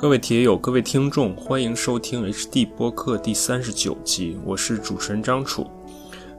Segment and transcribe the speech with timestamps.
[0.00, 5.70] 各位铁友，各位听众，欢迎收听 HD 播客第三十九集，我是主持人张楚。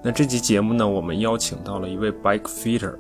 [0.02, 2.96] 那这期节目呢，我们邀请到了一位 bike fitter。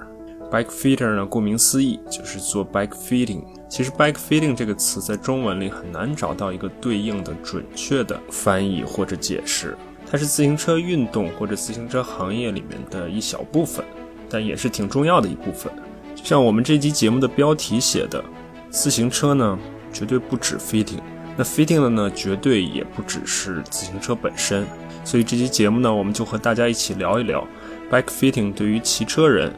[0.51, 3.41] bike fitter 呢，顾名思义就是做 bike fitting。
[3.67, 9.75] 其实 bike fitting 这个词在中文里很难找到一个对应的准确的翻译或者解释。
[10.05, 13.83] 它是自行车运动或者自行车行业里面的一小部分，
[14.29, 15.73] 但也是挺重要的一部分。
[16.13, 18.23] 就像我们这期节目的标题写的，
[18.69, 19.57] 自行车呢。
[19.91, 20.99] 绝对不止 fitting，
[21.37, 24.65] 那 fitting 的呢，绝对也不只是自行车本身。
[25.03, 27.47] 所以这期节目呢，我们就和大家一起聊一聊
[27.89, 29.53] bike fitting 对于骑车人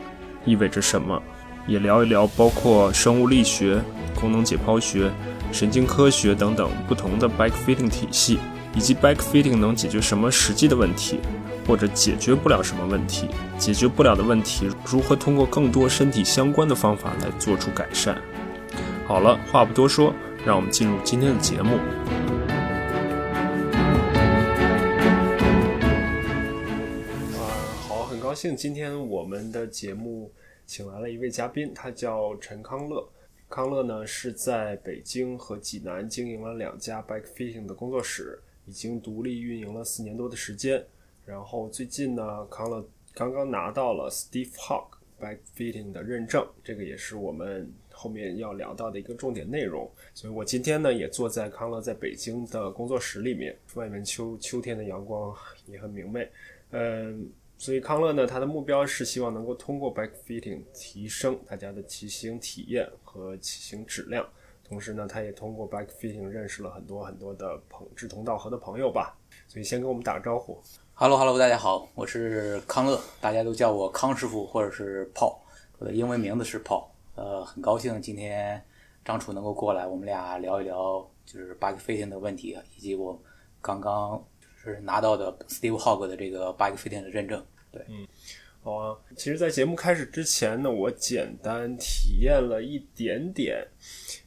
[0.45, 1.21] 意味着什么，
[1.67, 3.81] 也聊一聊包括生物力学、
[4.19, 5.11] 功能解剖学、
[5.51, 8.39] 神经科学等等不同的 bike fitting 体系，
[8.73, 11.19] 以及 bike fitting 能解决什么实际的问题，
[11.67, 13.27] 或者解决不了什么问题，
[13.57, 18.17] 解决不了的问题如何通过更多身体相关的方法来做出改善。
[19.05, 20.13] 好了，话不多说，
[20.45, 21.77] 让我们进入今天的节目。
[27.38, 27.39] 啊，
[27.88, 30.30] 好，很高兴今天我们的节目
[30.66, 33.08] 请来了一位嘉宾，他叫陈康乐。
[33.47, 40.86] 康乐呢是在北京和济南经营了两家 bike fitting 的工作室，已经独立运营了四年多的时间。
[41.25, 44.88] 然后最近呢，康乐刚刚拿到了 Steve Hawk
[45.21, 47.71] bike fitting 的认证，这个也是我们。
[48.03, 55.33] 后面要聊到的一个重点内容，所以我今天呢也坐在康乐在北京的工作室里面，外面秋秋天的阳光
[55.67, 56.29] 也很明媚，
[56.71, 64.27] 嗯，所以康乐呢他的目标是希望能够通过 bike fitting 提升大家的骑行体验和骑行质量，
[64.67, 70.61] 同时呢他也通过 bike fitting 认识了很多很多的朋志同道合的朋友吧，所以先跟我们打个招呼
[70.93, 75.37] ，Hello Hello，大家好，我是康乐，大家都叫我康师傅或者是 Paul，，
[75.77, 76.87] 我的英文名字是 Paul。
[77.16, 78.59] 呃，很高兴今天
[79.06, 83.22] 张楚能够过来，我们俩聊一聊就是 bike fitting 的问题，以及我
[83.61, 87.45] 刚刚就是拿到的 Steve Hogg 的这个 bike fitting 的认证。
[87.71, 88.08] 对，嗯，
[88.64, 88.98] 好啊。
[89.15, 93.64] 其实，在节目开始之前呢，我简单体验了一点点，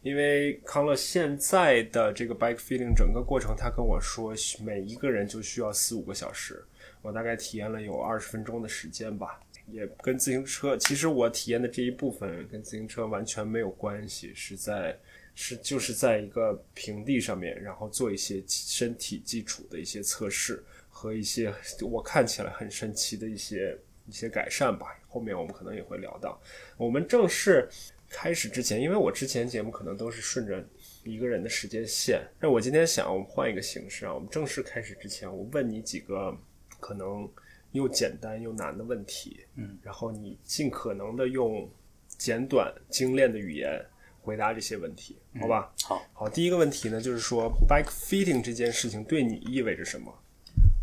[0.03, 6.65] 因为康乐现在的这个 bike fitting 整个过程，他跟我说每一个人就需要四五个小时，
[7.03, 9.41] 我大概体验了有二十分钟的时间吧。
[9.69, 14.97] 也跟自行车，其实我体验的这一部分跟自行车完全没有关系，是在
[15.34, 24.87] 是就是在一个平地上面，然后做一些身体基础的一些测试和一些我看起来很神奇的一些一些改善吧。
[25.09, 26.41] 后面我们可能也会聊到。
[26.77, 27.69] 我们正式
[28.09, 30.65] 开始之前，因为我之前节目可能都是顺着
[31.03, 36.37] 一个人的时间线，那我今天想我们换一个形式啊，我们正式开始之前，我问你几个
[36.78, 37.28] 可能。
[37.76, 41.70] 又简单又难的问题，嗯，然后你尽可能的用
[42.19, 43.81] 简短精炼的语言
[44.20, 45.72] 回答这些问题，好吧？
[45.84, 50.12] 好，好，第一个问题呢，就是说 bike fitting 这件事情对你意味着什么？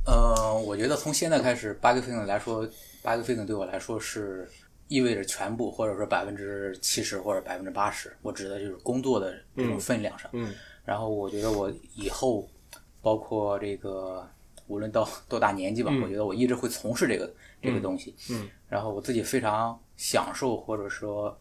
[0.05, 2.65] 呃，我觉得从现在开始，bike fitting 来说
[3.03, 4.49] ，bike fitting 对我来说是
[4.87, 10.29] 意味着全部，或者说百分之七十或者百分之八十，我指的就是工作的这种分量上。
[10.33, 10.53] 嗯，
[10.85, 12.47] 然后我觉得我以后
[13.01, 14.25] 包括这个。
[14.67, 17.31] 无论到 多大年纪吧，我觉得我一直会从事这个
[17.61, 18.15] 这个东西。
[18.29, 21.37] 嗯，然后我自己非常享受，或者说，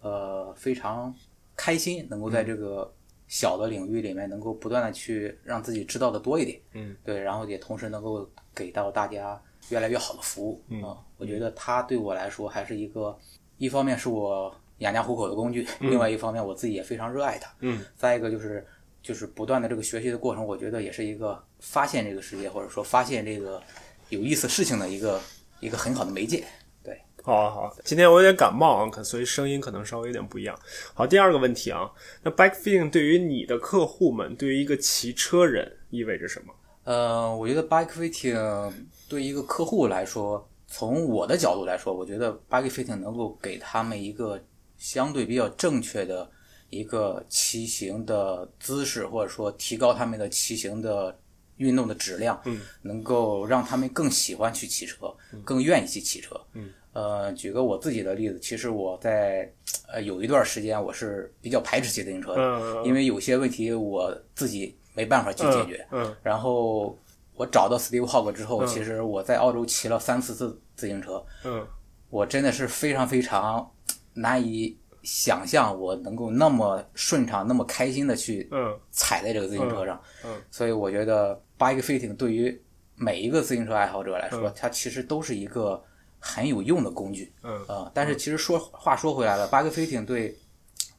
[0.00, 1.14] 呃，非常
[1.56, 2.92] 开心，能够在这个
[3.28, 6.60] 小的领域里面，能够不断的去让自己知道的多一点。
[6.72, 10.62] 嗯，对，然后也同时能够给到大家越来越好的服务。
[10.68, 10.82] 嗯，
[11.16, 13.16] 我觉得它对我来说还是一个，
[13.58, 17.52] 一方面是我养家糊口的工具，另外一方面我自己也非常热爱它。
[17.60, 18.66] 嗯，再一个就是。
[19.06, 23.62] 就是不断的这个学习的过程，我觉得也是一个发现这个世界，或者说发现这个
[24.08, 25.20] 有意思事情的一个
[25.60, 26.44] 一个很好的媒介。
[26.82, 30.58] 对，好，好，今天我有点感冒啊，可所以声音可能稍微有点不一样。
[30.92, 31.88] 好，第二个问题啊，
[32.24, 36.52] 那 bike fitting 对于你的客户们，对于一个骑车人意味着什么？
[36.82, 38.72] 呃，我觉得 bike fitting
[39.08, 44.42] 对一个客户来说，从我的角度来说，我觉得 bike fitting 能够给他们一个
[44.76, 46.28] 相对比较正确的。
[46.70, 51.16] 一个骑行的姿势，或者说提高他们的骑行的
[51.58, 55.14] 运动的质量，嗯，能够让他们更喜欢去骑车，
[55.44, 59.50] 更愿意去骑车，嗯，呃，举个我自己的例子，其实我在
[59.86, 66.98] 呃有一段时间我是比较排斥骑自行车的，因为有些问题我自己没办法去解决，嗯，然后
[67.34, 71.66] 我找到 Steve Hogg 之后，其实我在澳洲骑了三四次自行车，嗯，
[72.10, 73.70] 我真的是非常非常
[74.14, 74.76] 难以。
[75.06, 78.50] 想象我能够那么顺畅、那么开心的去
[78.90, 80.02] 踩在这个自行车上，
[80.50, 82.60] 所以我觉得 bike fitting 对于
[82.96, 85.80] 每一个自行车爱好者来说，它其实都是一个
[86.18, 87.32] 很有用的工具。
[87.44, 90.36] 嗯，但是其实说话说回来了，bike fitting 对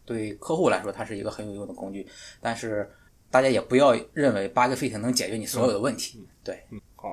[0.05, 2.07] 对客户来说它是一个很有用的工具，
[2.39, 2.89] 但是
[3.29, 6.25] 大家也不要认为 bug fitting 能解决你所有的问题。
[6.45, 6.63] 对，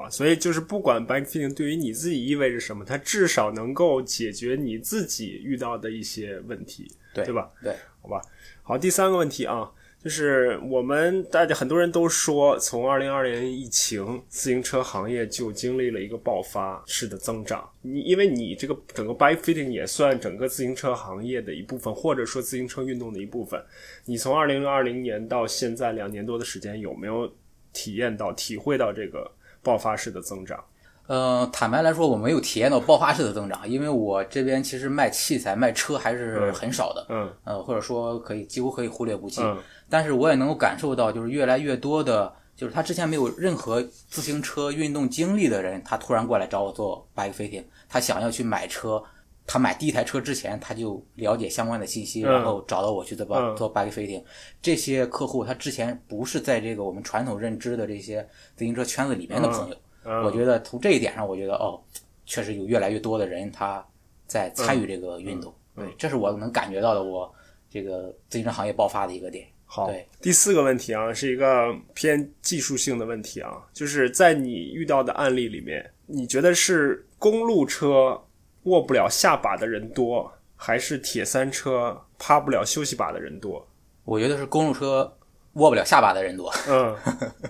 [0.02, 7.50] 好，所以就是不管 bug fitting 对于你自己意味着什么，它至少能够解决你自己遇到的一些问题，对对吧？
[7.62, 8.20] 对，好吧。
[8.62, 9.70] 好，第三个问题啊，
[10.02, 17.68] 就是我们大家很多人都说，从二零二零疫情，自行车行业就经历了一个爆发式的增长。
[17.82, 23.62] 你因为你这个整个 bike fitting 也算整个自行车行业的一部分，或者说自行车运动的一部分。
[24.06, 27.30] 你从二零二零年到现在两年多的时间，有没有
[27.72, 29.30] 体验到、体会到这个
[29.64, 30.62] 爆发式的增长？
[31.06, 39.42] 呃，坦白来说，我没有体验到爆发式的增长，因为我这边其实卖器材、卖车还是很少的，嗯呃，或者说可以几乎可以忽略不计。
[39.42, 39.58] 嗯
[39.90, 49.00] 但是我也能够感受到，就是越来越多的，就是他之前没有任何自行车运动经历的人，他突然过来找我做 bike fitting，他想要去买车。
[49.46, 54.22] 他买第一台车之前，他就了解相关的信息，嗯然后找到我去做做 bike fitting。
[54.62, 58.26] 这些客户他之前不是在这个我们传统认知的这些
[58.56, 59.76] 自行车圈子里面的朋友。
[60.04, 61.80] 嗯我觉得从这一点上，我觉得哦，
[62.26, 63.82] 确实有越来越多的人他
[64.26, 65.50] 在参与这个运动。
[65.76, 67.32] 嗯对，这是我能感觉到的，我
[67.68, 69.46] 这个自行车行业爆发的一个点。
[69.64, 78.22] 好，第四个问题啊，是一个偏技术性的问题啊，就是在你遇到的案例里面，你觉得是公路车
[78.64, 83.66] 握不了下把的人多，还是铁三车趴不了休息把的人多？
[84.04, 85.16] 我觉得是公路车
[85.54, 86.52] 握不了下巴的人多。
[86.68, 86.96] 嗯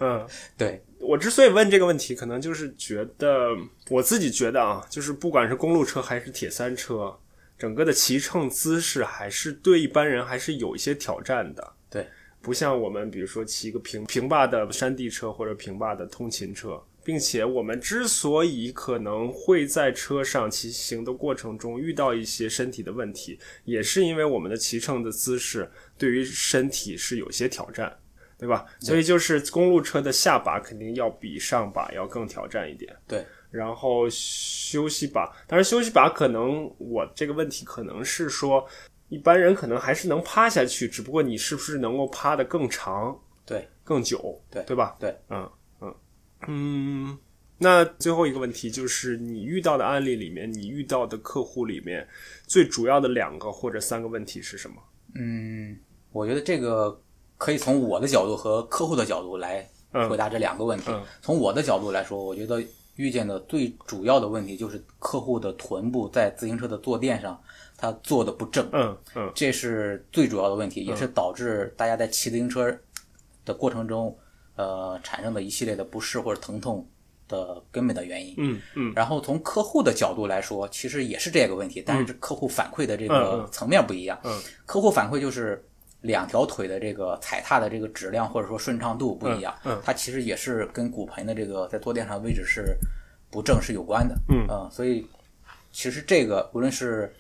[0.00, 0.26] 嗯，
[0.56, 3.49] 对，我之所以问这个问题，可能就是觉得
[3.90, 7.17] 我自己觉得啊，就是不管是公路车还是铁三车，
[7.58, 11.72] 整个的骑乘姿势还是对一般人还是有一些挑战的。
[11.90, 12.06] 对，
[12.40, 27.96] 不像我们比如说骑一个平平坝的山地车或者平坝的通勤车，并且我们之所以可能会在车上骑行的过程中遇到一些身体的问题，也是因为我们的骑乘的姿势对于身体是有些挑战。
[28.36, 28.66] 对吧？
[28.80, 32.94] 所以就是公路车的下把肯定要比上把要更挑战一点。
[33.06, 38.66] 对，然后休息把，当然休息把可能我这个问题可能是说，
[39.08, 44.96] 一般人可能还是能趴下去，只不过你是不是能够趴得更长、对，更久，对对吧？
[44.98, 45.48] 对，嗯
[46.49, 47.19] 嗯嗯。
[47.58, 52.06] 那最后一个问题就是，你遇到的案例里面，你遇到的客户里面，
[52.46, 54.76] 最主要的两个或者三个问题是什么？
[55.14, 55.79] 嗯，
[56.11, 57.00] 我觉得这个
[57.38, 59.67] 可以从我的角度和客户的角度来
[60.08, 60.87] 回答这两个问题。
[60.88, 62.62] 嗯从我的角度来说，我觉得
[62.96, 67.41] 遇见的最主要的问题就是客户的臀部在自行车的坐垫上，
[67.76, 68.69] 它坐的不正。
[68.73, 72.76] 嗯嗯这是最主要的问题，也是导致大家在骑自行车
[73.44, 74.17] 的过程中，
[74.56, 76.88] 呃，产生的一系列的不适或者疼痛
[77.28, 78.34] 的根本的原因。
[78.38, 84.18] 嗯嗯然后从客户的角度来说，其实也是这个问题，但是客户反馈的这嗯个嗯层面不一样。
[84.24, 85.64] 嗯客户反馈就是
[86.02, 92.76] 两条腿的这个踩踏的这个质量或者说顺畅度不一样，嗯嗯它其实也是跟骨盆的这个在坐垫上位置是
[93.30, 94.14] 不正是有关的。
[94.28, 95.06] 嗯所以
[95.72, 97.12] 其实这个无论是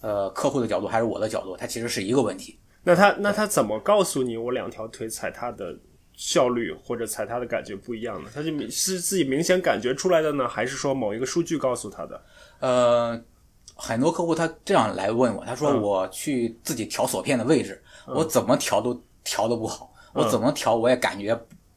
[0.00, 2.58] 呃客户的角度还是我的角度，它其实是一个问题。
[2.82, 5.76] 那他那他怎么告诉你我两条腿踩踏的
[6.20, 8.30] 效率或者踩踏的感觉不一样的？
[8.34, 12.22] 他就明是自己明显感觉出来的呢，还是说某一个数据告诉他的？
[12.58, 13.18] 呃，
[13.74, 21.34] 很多客户他这样来问我，他说嗯我去自己调锁片的位置，我怎么调都调的不好，嗯我怎么调我也感觉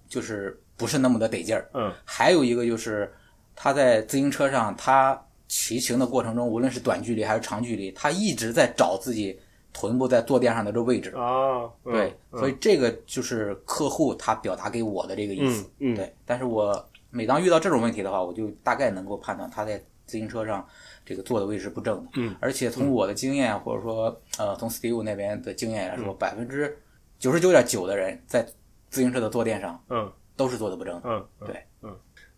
[0.10, 1.70] 就是不是那么的得劲儿。
[1.74, 3.10] 嗯还有一个就是
[3.56, 9.40] 他在自行车上，他骑行的过程中，无论是短距离还是长距离，他一直在找自己
[9.74, 11.10] 臀部在坐垫上的这位置。
[11.15, 15.63] 啊，嗯对，所以这个就是客户他表达给我的这个意思。
[15.80, 20.65] 嗯嗯对，但是我每当遇到这种问题的话，我就大概能够判断他在自行车上
[21.06, 22.12] 这个坐的位置是不正的。
[22.15, 26.77] 嗯，而且从我的经验，或者说呃从 Steve 那边的经验来说，百分之
[27.20, 28.44] 九十九点九的人在
[28.89, 31.01] 自行车的坐垫上嗯都是坐的不正的。
[31.06, 31.65] 嗯嗯对，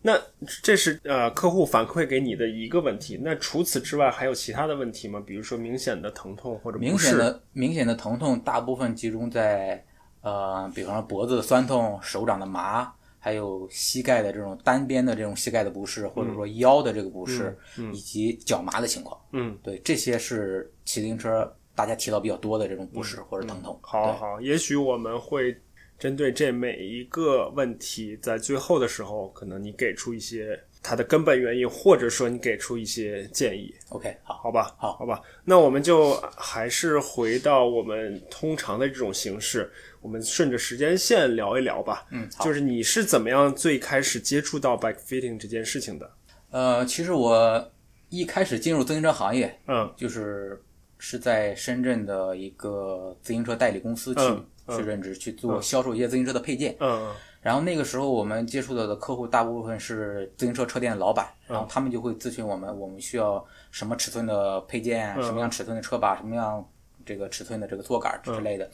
[0.02, 0.16] 那
[0.62, 3.18] 这是呃客户反馈给你的一个问题。
[3.20, 5.20] 那除此之外还有其他的问题吗？
[5.26, 6.78] 比如说明显的疼痛或者？
[6.78, 9.84] 明显的明显的疼痛大部分集中在
[10.20, 17.56] 呃，比方说脖子的酸痛、手掌的麻，还有膝盖的这种单边的这种膝盖的不适，或者说腰的这个不适，
[17.92, 19.20] 以及脚麻的情况。
[19.32, 23.74] 嗯，对，这些是骑自行车大家提到比较多的这种不适或者疼痛。
[23.74, 25.56] 嗯好好，也许我们会
[25.98, 33.74] 针对这每一个问题，在最后的时候，可能你给出一些它的根本原因，或者说你给出一些建议。
[33.88, 42.06] OK，好，好吧，好好吧，那我们就还是回到我们通常的这种形式，我们顺着时间线聊一聊吧。
[42.10, 46.10] 嗯，就是你是怎么样最开始接触到 bike fitting 这件事情的？
[46.50, 47.72] 呃，其实我
[48.10, 50.62] 一开始进入自行车行业，嗯就是
[50.98, 56.76] 是在深圳的一个自行车代理公司去、嗯去任职，去做销售一些自行车的配件。
[56.80, 66.68] 嗯然后那个时候我们接触到的客户大部分是自行车车店的老板，然后他们就会咨询我们，我们需要什么尺寸的配件，什么样尺寸的车把，什么样
[67.04, 68.68] 这个尺寸的这个座杆之类的。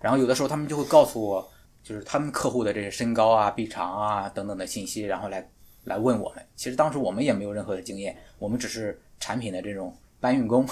[0.00, 1.46] 然后有的时候他们就会告诉我，
[1.82, 5.46] 就是他们客户的这些身高啊、臂长啊等等的信息，然后来
[5.84, 6.42] 来问我们。
[6.56, 10.66] 其实当时我们也没有任何的经验，我们只是产品的这种搬运工。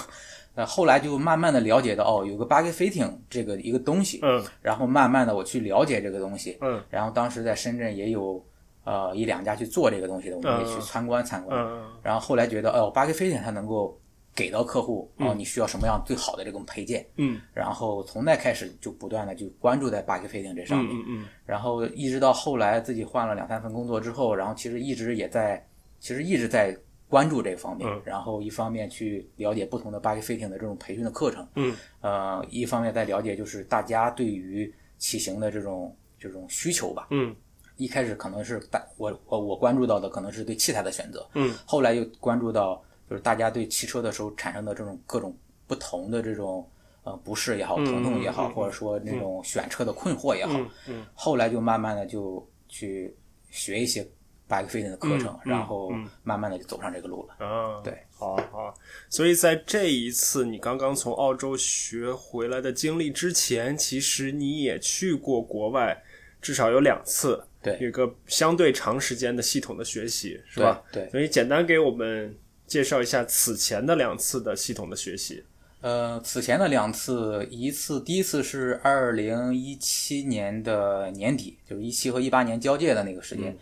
[0.55, 4.43] 呃，后来就慢慢的了解到，哦，有个 bug fitting 这个一个东西，嗯。
[4.61, 8.43] 然后慢慢的我去了解这个东西，嗯，然后当时在深圳也有
[8.83, 11.83] 呃一两家去做这个东西的，我们也去参观参观，嗯。
[12.03, 13.99] 然后后来觉得，哦 b u g fitting 它能够
[14.35, 21.25] 给到客户，哦，你需要什么样最好的这种配件，嗯，然后从那开始就不断的就关注在 bug fitting 这上面，嗯嗯。
[21.47, 25.65] 然后一直到后来自己换了两三份工作之后，然后其实一直也在，
[25.99, 26.77] 其实一直在
[27.13, 28.01] 关注这方面，嗯。
[28.03, 37.35] 然后一方面去了解不同的 bug fitting 的这种培训的课程，嗯，呃，一方面在了解就是大家对于骑行的这种这种需求吧，嗯。
[37.77, 45.35] 一开始可能是大我我我关注到的可能是对器材的选择，嗯，后来又关注到就是大家对骑车的时候产生的这种各种
[45.67, 46.67] 不同的这种
[47.03, 53.13] 呃不适也好，疼痛也好，或者说那种选车的困惑也好，嗯后来就慢慢的就去
[53.49, 54.07] 学一些
[54.49, 55.91] bike fitting 的课程，然后
[56.23, 57.35] 慢慢的就走上这个路了。
[57.39, 58.73] 嗯啊，对，好好。
[59.09, 66.03] 所以在这一次你刚刚从澳洲学回来的经历之前，其实你也去过国外，
[66.41, 70.83] 至少有两次，对有一个相对长时间的系统的学习，是吧？
[70.91, 75.43] 对对所以简单给我们介绍一下此前的两次的系统的学习。
[75.81, 83.53] 呃，此前的两次，一次第一次是二零一七年的年底，就是一七和一八年交界的那个时间，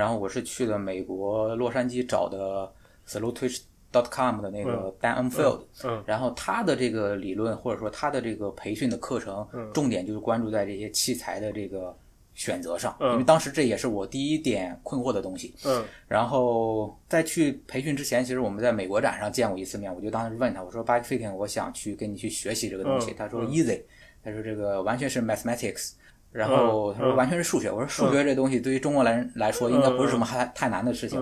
[0.00, 2.72] 然后我是去了美国洛杉矶找的
[3.06, 11.94] slowtwitch.com 的那个 Dan Umfield，、嗯然后他的这个理论或者说他的这个培训的课程，重点就是关注在这些器材的这个
[12.32, 15.54] 选择上，因为当时这也是我第一点困惑的东西。
[15.66, 23.10] 嗯然后在去培训之前，其实我们在美国展上见过一次面，我就当时问他，我说 bike fitting，我想去跟你去学习这个东西。
[23.10, 23.82] 嗯他说 easy，
[24.24, 25.92] 他说这个完全是 mathematics，
[26.32, 27.70] 然后他说完全是数学。
[27.70, 31.20] 我说数学这东西对于中国人来说应该不是什么太太难的事情。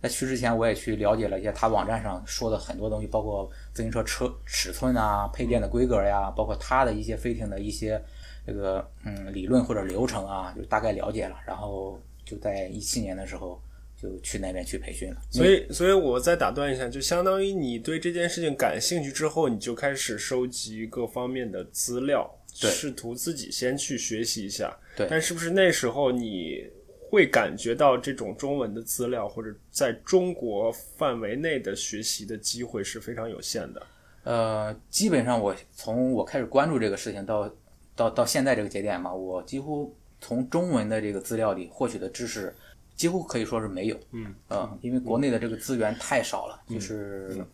[0.00, 8.02] 在去之前，我也去了解了一下他网站上说的很多东西，包括自行车车尺寸啊、配件的规格呀，包括他的一些 fitting 的一些
[8.44, 11.36] 这个嗯理论或者流程啊，就大概了解了。
[11.46, 13.62] 然后就在一七年的时候
[13.96, 15.20] 就去那边去培训了。
[15.30, 24.76] 所以，所以我再打断一下，就相当于你对这件事情感兴趣之后，你就开始收集各方面的资料，对试图自己先去学习一下。
[24.96, 26.64] 对但是不是那时候你
[27.10, 33.86] 会感觉到这种中文的资料或者在中国范围内的学习的机会是非常有限的？
[34.24, 37.52] 呃，基本上我从我开始关注这个事情到
[37.96, 42.54] 到到现在这个节点嘛，我几乎从中文的这个资料里获取的知识，
[42.94, 43.98] 几乎可以说是没有。
[44.12, 47.44] 嗯，呃，因为国内的这个资源太少了，就是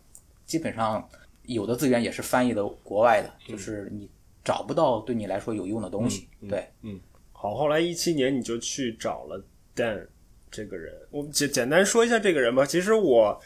[0.45, 1.09] 基本上
[1.43, 4.07] 有的资源也是翻译的国外的，就是你
[4.49, 6.27] 找不到对你来说有用的东西。
[6.49, 6.99] 对，嗯
[7.31, 9.39] 好，后来一七年你就去找了
[9.75, 10.07] Dan
[10.49, 12.65] 这个人，我们简简单说一下这个人吧。
[12.65, 13.39] 其实我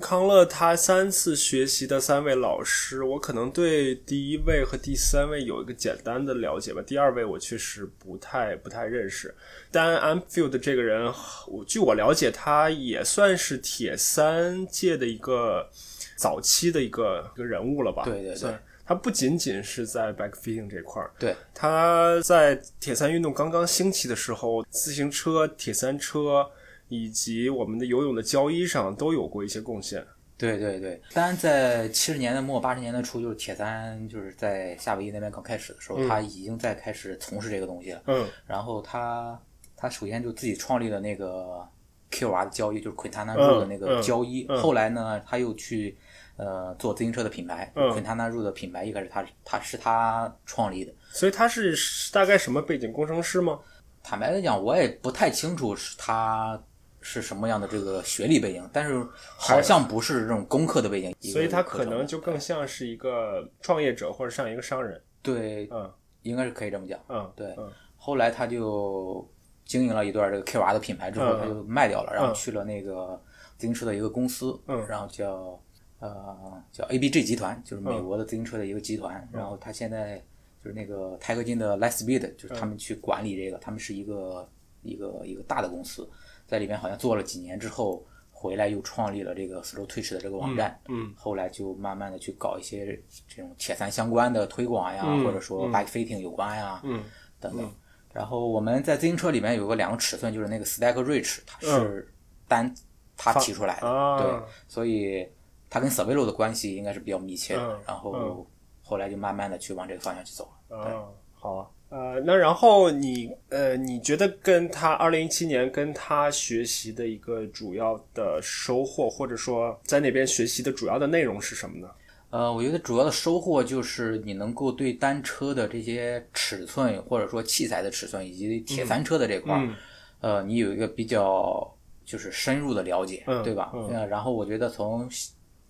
[0.00, 9.34] 康乐他三次学习的三位老师，我可能对第一位和第三位有一个简单的了解吧，第二位我确实不太不太认识。
[9.72, 11.10] Dan Amfield 这个人，
[11.46, 15.70] 我据我了解，他也算是铁三界的一个
[16.16, 18.04] 早期的一个一个人物了吧？
[18.04, 18.54] 对对对
[18.84, 26.46] 算他不仅仅是在 backfitting 这块儿，对，他在铁三运动刚刚兴起的时候，自行车、铁三车
[26.88, 30.04] 以及我们的游泳的交衣上都有过一些贡献。
[30.36, 38.02] 对对对，当然在七十年代末八十年代初，就是铁三就是在夏威夷那边刚开始的时候，他已经在开始从事这个东西了。
[38.06, 39.40] 嗯然后他
[39.76, 41.66] 他首先就自己创立了那个
[42.10, 44.46] QR 的交易，就是 Quintana 嗯 Roo 的那个嗯交易。
[44.48, 45.96] 后来呢，他又去
[46.36, 50.92] 呃做自行车的品牌、嗯 Quintana Roo 的品牌，一开始他他是他创立的。
[51.10, 51.76] 所以他是
[52.12, 52.92] 大概什么背景？
[52.92, 53.58] 工程师吗？
[54.02, 56.60] 坦白来讲，我也不太清楚是他
[57.00, 59.06] 是什么样的这个学历背景，但是
[59.38, 65.00] 好像不是这种工科的背景，所以他可能就更像是一个创业者或者像一个商人。
[65.22, 65.90] 对，嗯
[66.22, 66.98] 应该是可以这么讲。
[67.08, 69.26] 嗯，对嗯后来他就
[69.64, 73.18] 经营了一段这个 K R 的品牌之后，嗯他就卖掉了，然后去了那个
[73.56, 75.58] 自行车的一个公司，嗯然后叫
[76.08, 79.16] 呃叫 ABG 集团，就是美国的自行车的一个集团。
[79.32, 80.22] 嗯然后他现在
[80.62, 84.48] 就是那个钛合金的 Lightspeed，就是他们去管理这个，他们是一个
[84.82, 86.08] 一个一个大的公司，
[86.46, 88.04] 在里面好像做了几年之后。
[88.36, 97.02] 回来又创立了这个 Slow Twitch 的这个网站，嗯后来就慢慢的去搞一些这种铁三相关的推广呀，嗯或者说 bike fitting 有关呀，嗯
[97.40, 97.72] 等等。
[98.12, 102.12] 然后我们在自行车里面有个两个尺寸，就是那个 Stack Reach，它是
[102.46, 102.74] 单
[103.16, 105.26] 它提出来的，啊对，所以
[105.74, 107.60] 它跟 Cervelo 的关系应该是比较密切的。
[107.60, 108.46] 嗯然后
[108.80, 110.78] 后来就慢慢的去往这个方向去走了。
[110.86, 111.66] 嗯，好啊。
[111.88, 121.88] 呃，那然后你呃，你觉得跟他二零一七年跟他学习的一个主要的收获，或者说在那边学习的主要的内容是什么呢？
[122.30, 129.74] 呃，我觉得主要的收获就是你能够对单车的这些尺寸，或者说器材的尺寸，以及铁三车的这块儿，嗯
[130.20, 133.70] 呃，你有一个比较就是深入的了解，嗯对吧？
[133.74, 135.08] 嗯呃然后我觉得从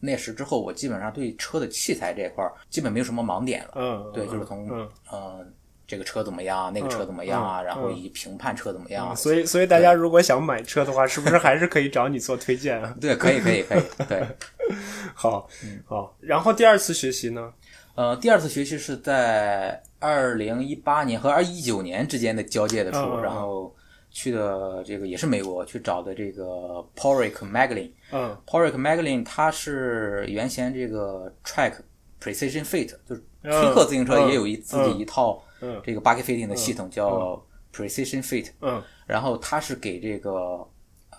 [0.04, 3.72] 那时之后，我基本上对车的器材这块儿基本没有什么盲点了。
[3.76, 5.46] 嗯，对，就是从嗯呃
[5.86, 9.14] 这个车怎么样，那个车怎么样啊，然后以评判车怎么样啊。
[9.14, 12.94] 所以所以大家如果想买车的话，是不是还是可以找你做推荐啊？
[13.00, 14.26] 对，可以，可以，可以，对。
[15.14, 15.46] 好，
[15.84, 16.16] 好。
[16.20, 17.52] 然后第二次学习呢？
[17.94, 23.76] 呃，第二次学习是在二零一八年和二一九年之间的交界的时候，嗯嗯嗯然后
[24.14, 26.44] 去的这个也是美国去找的这个
[26.96, 27.90] Porrick Maglin。
[28.12, 28.34] 嗯。
[28.46, 31.74] Porrick Maglin 它是原先这个 Track
[32.22, 37.44] Precision Fit，就是嗯推克自行车嗯也有一自己一套嗯这个 bucket fitting 的系统，叫
[37.74, 38.50] Precision Fit。
[38.60, 38.80] 嗯。
[39.04, 40.30] 然后它是给这个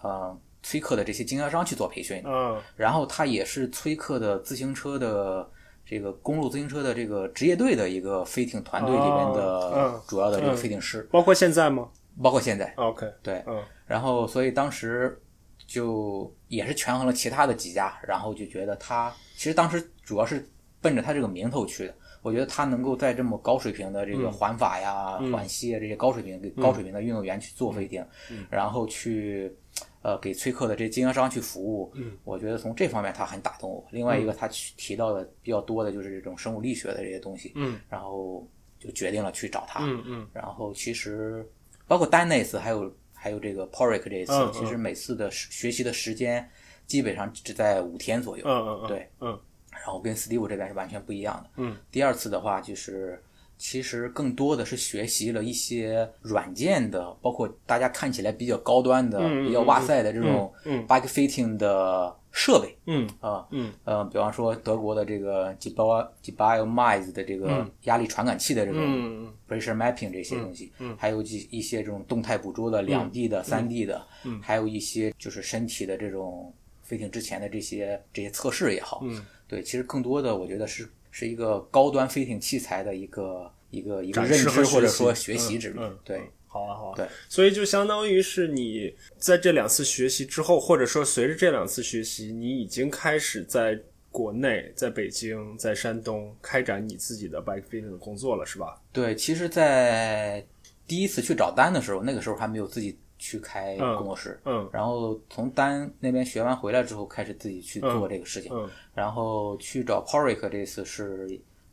[0.01, 2.23] 呃崔克的这些经销商去做培训。
[2.25, 2.57] 嗯。
[2.77, 5.45] 然后他也是崔克的自行车的
[5.85, 9.33] 这个公路自行车的这个职业队的一个飞艇团队里面哦。
[9.35, 10.01] 的嗯。
[10.07, 11.89] 主要的这个飞艇师，包括现在吗
[12.21, 15.21] 包括现在？OK，对，嗯然后所以当时
[15.67, 20.47] 就也是权衡了其他的几家，然后就觉得他其实当时主要是
[20.81, 21.95] 奔着他这个名头去的。
[22.21, 28.03] 我觉得他能够在这么高水平的这个环法呀、环西啊这些高水平、给高水平的运动员去做飞艇，
[28.49, 29.55] 然后去
[30.01, 31.93] 呃给崔克的这经销商去服务，
[32.23, 33.85] 我觉得从这方面他很打动我。
[33.91, 38.47] 另外一个他去提到的比较多的就是这种生物力学的这些东西，嗯，然后
[38.79, 41.47] 就决定了去找他，嗯嗯然后其实
[41.87, 46.49] 包括丹那次，还有还有这个 Porrick 这一次，嗯嗯其实每次的学习的时间
[46.85, 48.43] 基本上只在五天左右。
[48.47, 49.39] 嗯嗯嗯，对，嗯
[49.71, 51.49] 然后跟 Steve 这边是完全不一样的。
[51.57, 53.21] 嗯，第二次的话就是。
[53.57, 63.71] 其实更多的是学习了一些软件的，包括大家看起来比较高端的、比较哇塞的这种嗯 bike fitting 的设备嗯啊，嗯。
[63.85, 70.11] 呃，比方说德国的这个 g i b a g i b a m i z e 的这个压力传感器的这种嗯 pressure mapping
[70.11, 74.05] 这些东西，还有一一些这种动态捕捉的两 D 的、三 D 的，
[74.41, 85.99] 还有一些就是身体的这种飞行之前的这些这些测试也好，嗯，对，其实更多的我觉得是是一个高端飞行器材的一个一个一个展认知或者说学习之旅，嗯嗯。
[86.03, 86.21] 对。
[86.55, 86.93] 好啊，好啊。
[86.95, 93.77] 对，所以就相当于是你在这两次学习之后，或者说随着这两次学习，你已经开始在
[94.09, 98.81] 国内、在北京、在山东开展你自己的 bike fitting 的工作了，是吧？
[98.93, 100.41] 对，其实，在
[100.87, 111.27] 第一次去找单的时候，那个时候还没有自己去开嗯工作室，嗯然后从丹那边学完回来之后，开始自己去做这个事情，嗯然后去找 Porrick 这次是，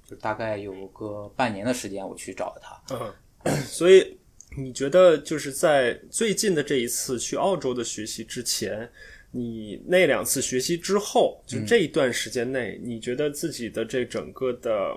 [0.04, 2.96] 就大概有个半年的时间，我去找了他。
[3.44, 4.18] 嗯，所以
[4.56, 8.90] 你觉得就是在最近的这一次去澳洲的学习之前，
[9.30, 14.94] 你那两次学习之后，就这一段时间内，你觉得自己的这整个的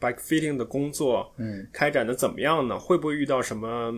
[0.00, 2.78] bike fitting 的工作，嗯，开展的怎么样呢？
[2.78, 3.94] 会不会遇到什么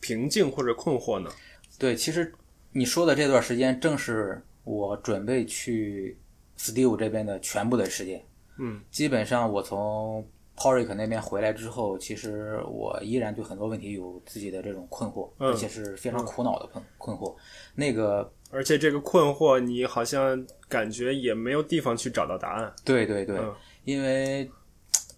[0.00, 1.30] 瓶颈或者困惑呢？
[1.78, 2.32] 对，其实
[2.72, 6.16] 你说的这段时间，正是我准备去
[6.58, 8.22] Steve 这边的全部的时间。
[8.58, 10.28] 嗯，基本上我从
[10.60, 17.34] Porrick 那边回来之后，其实我依然对很多问题有自己的这种困惑，嗯而且是非常苦恼的困困惑。
[17.74, 22.70] 那个，而且这个困惑，你好像感觉也没有地方去找到答案。
[22.84, 24.50] 对对对，嗯因为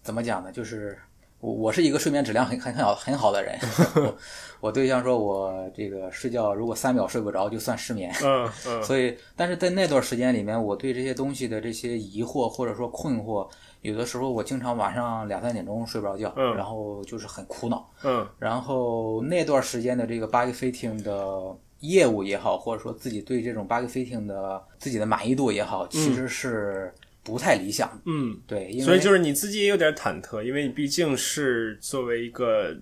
[0.01, 0.97] 怎么讲呢，就是
[1.41, 3.59] 我我是一个睡眠质量很很很好很好的人，
[3.99, 4.15] 我
[4.61, 8.09] 我对象说我这个睡觉如果三秒睡不着就算失眠。
[8.23, 13.49] 嗯嗯所以，但是在那段时间里面，我对这些东西的这些疑惑或者说困惑，
[13.83, 17.87] 有的时候我经常晚上两三点钟睡不着觉，嗯然后就是很苦恼。
[18.03, 26.93] 嗯然后那段时间的这个 bug fitting 的业务也好，或者说自己对这种 bug fitting 的自己的满意度也好，其实是
[27.23, 28.01] 不太理想的。
[28.05, 32.73] 嗯，对，因为所以就是你自己也有点忐忑，因为你毕竟是作为一个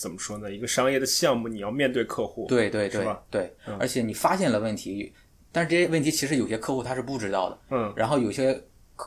[0.00, 2.46] 怎么说呢，一个商业的项目，你要面对客户。
[2.48, 5.12] 对对对对，而且你发现了问题，
[5.52, 7.58] 但是这些问题其实有些客户他是不知道的。
[7.70, 8.58] 嗯然后有些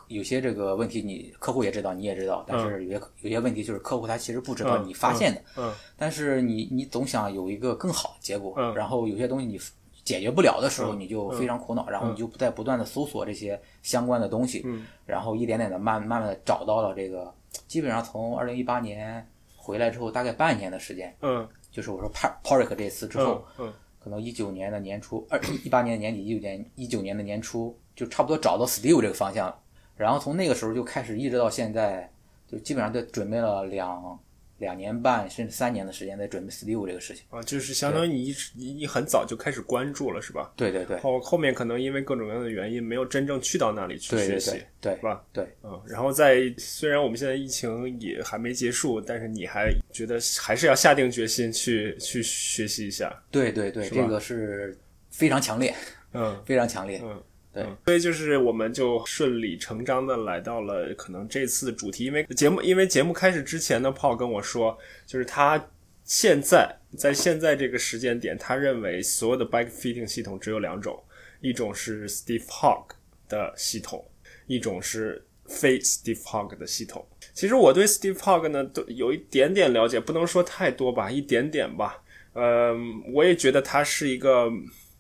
[0.08, 8.74] 有些这个问题你客户也知道，你也知道，但是有些有些问题就是客户他其实不知道嗯你发现的，嗯但是你你总想有一个更好的结果，嗯。
[8.76, 9.60] 然后有些东西你
[10.04, 14.66] 解决不了的时候，你就非常苦恼，然后你就在不断的搜索这些相关的东西，
[15.06, 17.32] 然后一点点的慢慢慢的找到了这个，
[17.68, 29.60] 基本上从二零一八年回来之后，大概半年的时间，嗯，就是我说 Par Paric 这次之后，嗯，可能一九年的年初，二一八年的年底，一九年一九年的年初，就差不多找到 Steel 这个方向了，
[30.00, 32.12] 然后从那个时候就开始，一直到现在，
[32.48, 34.20] 就基本上就准备了两。
[34.60, 40.52] 两年半甚至三年的时间在准备 Steel 这个事情啊，就是相当于你一你你很早就开始关注了，是吧？
[40.58, 41.00] 对对对。
[41.00, 45.24] 后后面可能因为各种各样的原因，没有真正去到那里去学习，对吧？
[45.32, 45.82] 对，嗯。
[45.88, 53.18] 然后在虽然我们现在疫情也还没结束，但是你还觉得还是要下定决心去去学习一下。
[53.32, 54.78] 对对对，这个是
[55.10, 55.74] 非常强烈，
[56.12, 57.24] 嗯，非常强烈，嗯。
[57.64, 65.70] 对，所以就是我们就顺理成章的来到了可能这次的主题，因为节目因为节目开始之前呢，Paul 跟我说，就是他
[66.04, 71.02] 现在在现在这个时间点，他认为所有的 bike fitting 系统只有两种，
[71.42, 72.90] 一种是 Steve Hogg
[73.28, 74.04] 的系统，
[74.48, 77.08] 一种是非 Steve Hogg 的系统。
[77.34, 82.02] 其实我对 Steve Hogg 呢都有一点点了解，不能说太多吧，一点点吧。
[82.34, 84.52] 嗯，我也觉得他是一个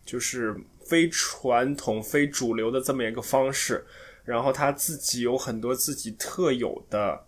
[0.05, 0.55] 就是。
[0.89, 3.85] 非传统、非主流的这么一个方式，
[4.25, 7.23] 然后他自己有很多自己特有的、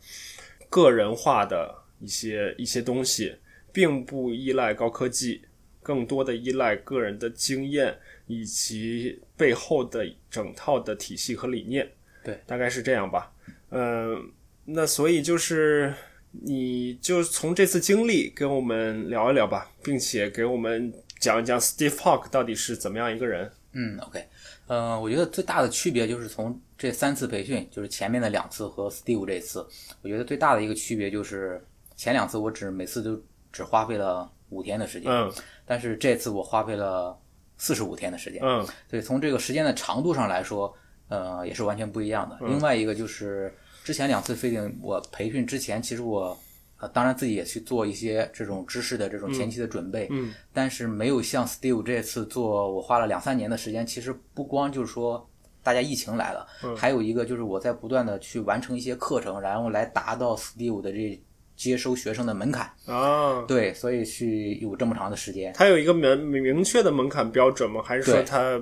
[0.68, 3.36] 个人化的一些一些东西，
[3.72, 5.44] 并不依赖高科技，
[5.84, 11.88] 更多的依赖个人的经验以及背后的整套的体系和理念。
[12.24, 13.32] 对，大概是这样吧。
[13.70, 14.32] 嗯，
[14.66, 15.94] 那所以就是
[16.32, 20.92] 你就从这次经历跟我们聊一聊吧，并且给我们。
[21.22, 23.50] 讲一讲 Steve Hawk 到底是怎么样一个人？
[23.74, 24.28] 嗯，OK，
[24.68, 29.66] 嗯，我觉得最大的区别就是从这三次培训，就是前面的两次和 Steve 这次，
[30.02, 31.64] 我觉得最大的一个区别就是
[31.96, 33.22] 前两次我只每次都
[33.54, 35.32] 只花费了五天的时间，嗯，
[35.64, 37.18] 但是这次我花费了
[37.56, 40.76] 四十五天的时间，嗯，所以从这个时间的长度上来说，
[41.08, 42.36] 呃，也是完全不一样的。
[42.42, 46.36] 另外一个就是之前两次飞行我培训之前，其实我。
[46.82, 53.86] 呃，当然自己也去做一些这种知识的这种前期的准备，嗯，但是没有像 Steve 这次做，我花了两三年的时间。
[53.86, 55.30] 其实不光就是说
[55.62, 61.22] 大家疫情来了，还有一个就是我在不断的去完成一些课程，然后来达到 Steve 的这
[61.56, 63.44] 接收学生的门槛啊。
[63.48, 65.54] 对，所以去有这么长的时间。
[65.54, 67.80] 它有一个明明确的门槛标准吗？
[67.84, 68.60] 还是说它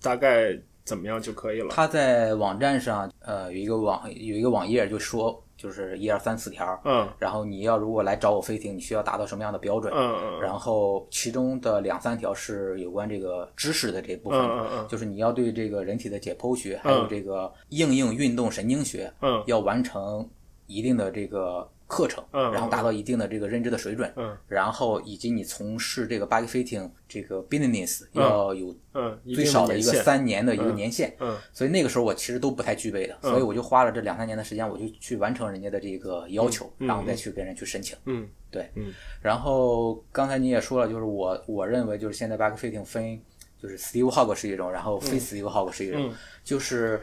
[0.00, 1.70] 大概怎么样就可以了？
[1.70, 5.42] 他在网站上，呃，有一个网有一个网页就说。
[5.56, 9.92] 就是一二三四条，嗯，然后你要如果来找我飞艇，你需要达到什么样的标准？
[9.94, 20.28] 嗯嗯，然后其中的两三条是有关这个知识的这部分，嗯嗯就是你要对这个人体的解剖学，还有这个应用运动神经学，嗯，要完成
[20.66, 21.68] 一定的这个。
[21.88, 43.16] 课程，嗯，然后达到一定的这个认知的水准，嗯，然后以及你从事这个 bike fitting 这个 business 要有，嗯，最少的一个三年的一个年限，嗯，所以那个时候我其实都不太具备的，所以我就花了这两三年的时间，我就去完成人家的这个要求，然后再去跟人去申请，嗯，对，嗯，然后刚才你也说了，就是我我认为就是现在 bike fitting 分
[43.62, 47.00] 就是 Steve Hogg 是一种，然后非 Steve Hogg 是一种，就是，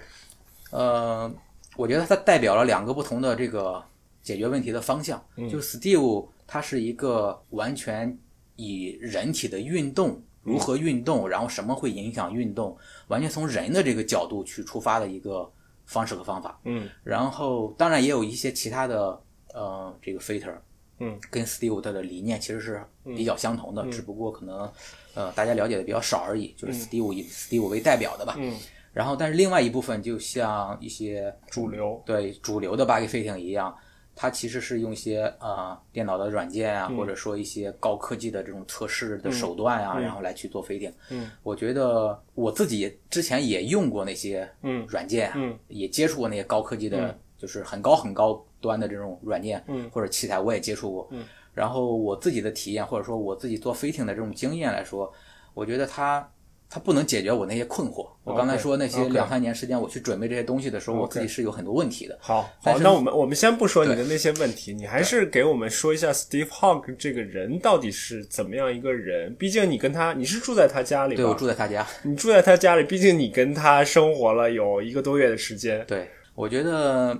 [0.71, 1.33] 呃，
[1.77, 3.81] 我觉得它代表了两个不同的这个。
[4.23, 8.17] 解决问题的方向，就 Steve，它是一个完全
[8.55, 12.77] 以人体的运动如何运动，然后什么会影响运动，
[13.09, 15.51] 完全从人的这个角度去出发的一个
[15.85, 16.57] 方式和方法。
[16.63, 19.21] 嗯，然后当然也有一些其他的
[19.53, 20.55] 呃这个 fitter，
[20.99, 24.71] 嗯，跟 Steve 他的理念其实是比较相同的，只不过可能
[25.15, 26.53] 呃大家了解的比较少而已。
[26.57, 28.35] 就是 Steve 以 Steve 为代表的吧。
[28.37, 28.55] 嗯。
[28.93, 33.75] 然后但是另外一部分就像一些主流对主流的 body fitting 一样。
[34.15, 40.93] 它其实是用一些呃电脑的软件啊，或者说一些高科技的这种测试的手段啊，然后来去做飞艇。
[41.09, 51.07] 嗯，我觉得我自己之前也用过那些嗯软件，嗯，也接触过那些高科技的，就是很高很高端的这种软件，嗯，或者器材我也接触过。
[51.11, 55.11] 嗯，然后我自己的体验或者说我自己做飞艇的这种经验来说，
[55.53, 56.29] 我觉得它。
[56.73, 58.09] 它不能解决我那些困惑。
[58.23, 62.17] 我刚才说那些两三年时间，我去准备这些东西的时候，我自己是有很多问题的。
[62.19, 69.35] 好，好，那我们我们先不说你的那些问题，你还是给我们说一下 Steve Hogg 这个人到底是怎么样一个人。
[69.35, 71.85] 毕竟你跟他，你是住在他家里，对，我住在他家。
[72.01, 75.85] 你住在他家里，毕竟你跟他生活了有一个多月的时间。
[75.85, 77.15] 对，我觉得，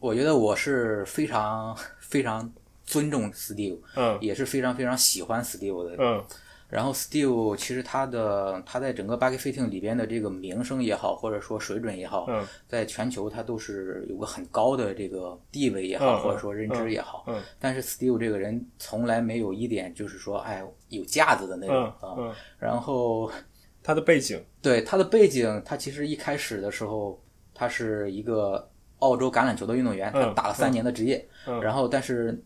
[0.00, 2.50] 我觉得我是非常非常
[2.86, 6.24] 尊重 Steve，嗯，也是非常非常喜欢 Steve 的，嗯。
[6.68, 12.26] 然后，Steve 其实他的他在整个 fitting 里边的这个名声也好，或者说水准也好，
[12.68, 17.24] 在全球他都是有个很高的这个地位也好，或者说认知也好。
[17.58, 22.34] 但是 Steve 这个人从来没有一点就是说，哎，有架子的那种啊。
[22.58, 23.30] 然后。
[23.86, 27.22] 他的背景，对他的背景，他其实一开始的时候，
[27.54, 32.36] 他是一个澳洲橄榄球的运动员，他嗯打了三年的职业，嗯然后但是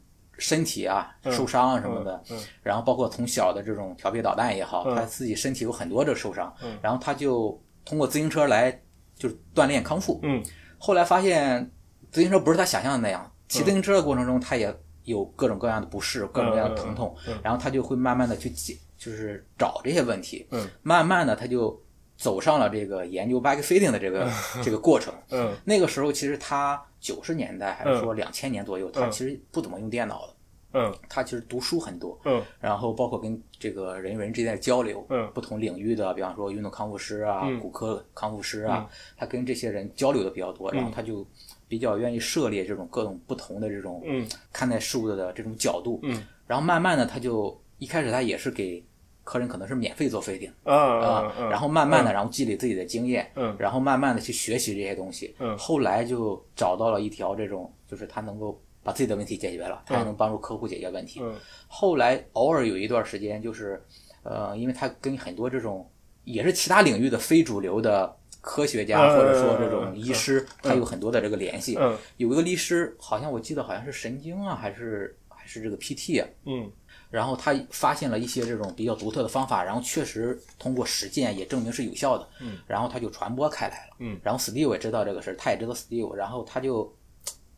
[0.40, 4.96] 身体啊受伤啊什么的，嗯然后包括从小的这种调皮捣蛋也好，嗯。
[4.96, 6.76] 他自己身体有很多的受伤，嗯。
[6.82, 8.72] 然后他就通过自行车来
[9.14, 10.42] 就是锻炼康复，嗯。
[10.78, 11.70] 后来发现
[12.10, 14.74] 自行车不是他想象的那样，骑自行车的过程中他也
[15.04, 20.66] 有各种各样的不适，各种各样的疼痛，然后他就会慢慢的去解，就是找这些问题，嗯。
[20.82, 21.78] 慢慢的他就
[22.16, 24.26] 走上了这个研究 bike fitting 的这个
[24.64, 25.12] 这个过程。
[25.28, 25.54] 嗯。
[25.64, 30.34] 那个时候其实他九十年代还是说两千年左右，他其实不怎么用电脑的，
[30.74, 30.94] 嗯。
[31.08, 32.42] 他其实读书很多，嗯。
[32.60, 35.30] 然后包括跟这个人与人之间的交流，嗯。
[35.32, 37.58] 不同领域的，比方说运动康复师啊、嗯。
[37.58, 41.26] 骨科康复师啊，他跟这些人交流的比较多，然后他就
[41.66, 44.28] 比较愿意涉猎这种各种不同的这种嗯。
[44.52, 46.26] 看待事物的这种角度，嗯。
[46.46, 48.84] 然后慢慢的他就一开始他也是给
[49.30, 53.54] 客人可能是免费做 fitting 啊啊，嗯，然后慢慢的然后积累自己的经验，嗯。
[53.60, 55.56] 然后慢慢的去学习这些东西，嗯。
[55.56, 61.32] 后来就找到了一条这种就是他能够把自己的问题解决了，他还能帮助客户解决问题，嗯。
[61.68, 63.80] 后来偶尔有一段时间，就是，
[64.24, 65.88] 呃，因为他跟很多这种
[66.24, 71.76] 也是其他领域的非主流的科学家、嗯或者说这嗯种医师，他有很多的这个联系。
[71.78, 71.96] 嗯。
[72.16, 76.68] 有一个律师，好像我记得好像是神经啊，还是还是这个 PT 啊，嗯
[77.10, 86.90] 然后他发现了一些这种比较独特的方法，然后确实通过实践也证明是有效的，嗯，然后他就传播开来了，嗯，然后 Steve 也知道这个事儿，他也知道 Steve，然后他就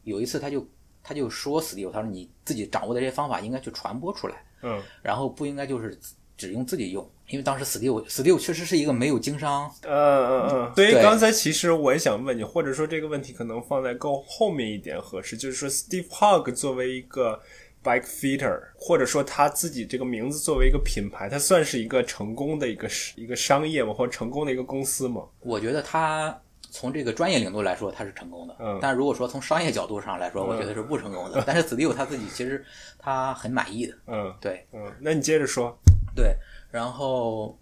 [0.04, 0.66] 有一次他就
[1.02, 4.42] 他就说 Steve，他说你自己掌握的这些方法应该去传播出来。
[4.62, 4.82] 嗯。
[5.02, 5.98] 然后不应该就是
[6.36, 17.40] 只用自己用，因为当时 Steve Steve 确实是一个没有经商，嗯嗯嗯，所以刚才其实我也想问你，或者说这个问题可能放在更后面一点合适，就是说 Steve Hogg 作为一个
[17.82, 23.92] bike fitter，或者说他自己这个名字作为一个品牌，它算是一个成功的一个一个商业吗？
[23.92, 25.22] 或者成功的一个公司吗？
[25.40, 26.40] 我觉得他
[26.70, 31.42] 从这个专业领域来说他是成功的，嗯但如果说从商业角度上来说，我觉得是不成功的。
[31.46, 32.64] 但是 Steve 他自己其实
[32.98, 35.76] 他很满意的，嗯对嗯，那你接着说。
[36.14, 36.34] 对，
[36.70, 37.58] 然后。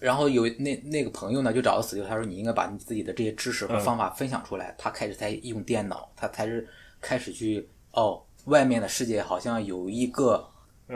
[0.00, 4.74] 然后有那那个朋友呢，就找到 Steve，他说你应该把你自己的这些知识和方法分享出来。
[4.76, 6.68] 他开始才用电脑，他才是
[7.00, 10.44] 开始去哦，外面的世界好像有一个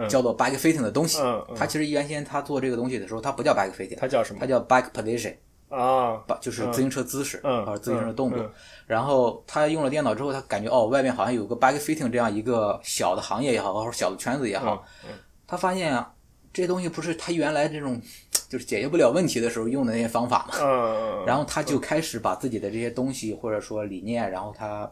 [0.08, 1.20] 叫做 bike fitting 的东西。
[1.20, 5.34] 嗯嗯他其实原先他做这个东西的时候，他不叫 bike fitting，它叫什么它叫 bike position，
[5.68, 6.16] 啊？
[6.26, 8.38] 把就是自行车姿势，嗯或者自行车动作。
[8.40, 8.50] 嗯
[8.86, 15.10] 然后他用了电脑之后，他感觉哦，外面好像有个 bike fitting 这样一个小的行业也好，或者小的圈子也好，嗯
[15.46, 16.10] 他发现啊，
[16.54, 18.00] 这些东西不是他原来这种
[18.48, 20.54] 就是解决不了问题的时候用的那些方法嘛。
[20.58, 24.90] 嗯，然后他就开始把自己的这些东西或者说理念，然后他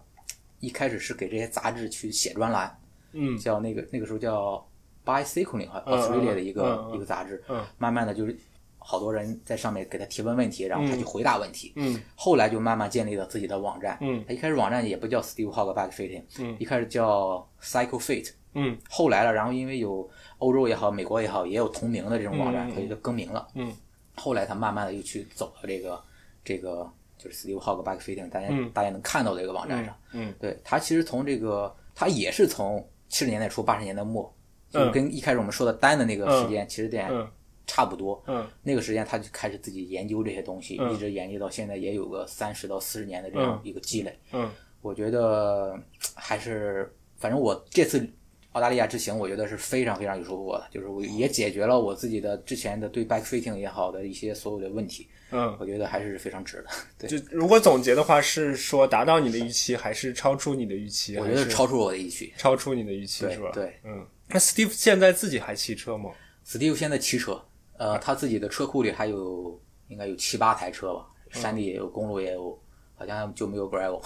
[0.67, 2.77] 一开始是给这些杂志去写专栏，
[3.13, 3.39] 嗯。
[3.39, 4.67] 叫那个那个时候叫
[5.05, 7.65] Bicycling 哈嗯嗯 Australia 的一个、一个杂志，嗯。
[7.79, 8.37] 慢慢的就是
[8.79, 12.03] 好多人在上面给他提问问题，然后他去回答问题，嗯。
[12.17, 14.25] 后来就慢慢建立了自己的网站，嗯。
[14.27, 16.57] 他一开始网站也不叫 Steve Hogg Bike Fitting，嗯。
[16.59, 18.77] 一开始叫 Cycle Fit，嗯。
[18.91, 23.47] 后来了，然后因为有欧洲也好，美国也好，也有同名的这种网站，所以就更名了。
[23.55, 23.73] 嗯。
[24.17, 26.03] 后来他慢慢的又去走了这个
[26.43, 28.71] 这个就是 Steve Hogg Back Fitting，大家、嗯。
[28.73, 29.97] 大家能看到的一个网站上。
[30.13, 34.33] 嗯对他其实从这个他也是从七十年代初八十年代末，
[34.71, 34.93] 就嗯。
[34.93, 37.29] 跟一开始我们说的单的那个时间，其实点嗯。
[37.67, 38.23] 差不多。
[38.27, 38.47] 嗯。
[38.63, 40.95] 那个时间他就开始自己研究这些东西，嗯。
[40.95, 44.19] 一直研究到现在也有个三十到四十年的这样一个积累。
[44.33, 44.51] 嗯。
[44.83, 45.77] 我觉得
[46.15, 48.09] 还是，反正我这次
[48.53, 56.69] 澳大利亚之行，我觉得是非常非常有收获的，就是我也解决了我自己的之前的对 backfitting 也好的一些所有的问题，嗯，我觉得还是非常值的。
[56.99, 61.19] 对，就如果总结的话，是说达到你的预期，还是超出你的预期？
[61.19, 62.33] 我觉得超出我的预期。
[62.37, 63.51] 超出你的预期对是吧？
[63.53, 64.07] 对，嗯。
[64.29, 66.11] 那 Steve 现在自己还骑车吗
[66.47, 67.41] ？Steve 现在骑车，
[67.77, 72.59] 呃，他自己的车库里还有应该有七八台车吧，山地也有，公路也有，
[72.97, 74.03] 好像就没有 gravel。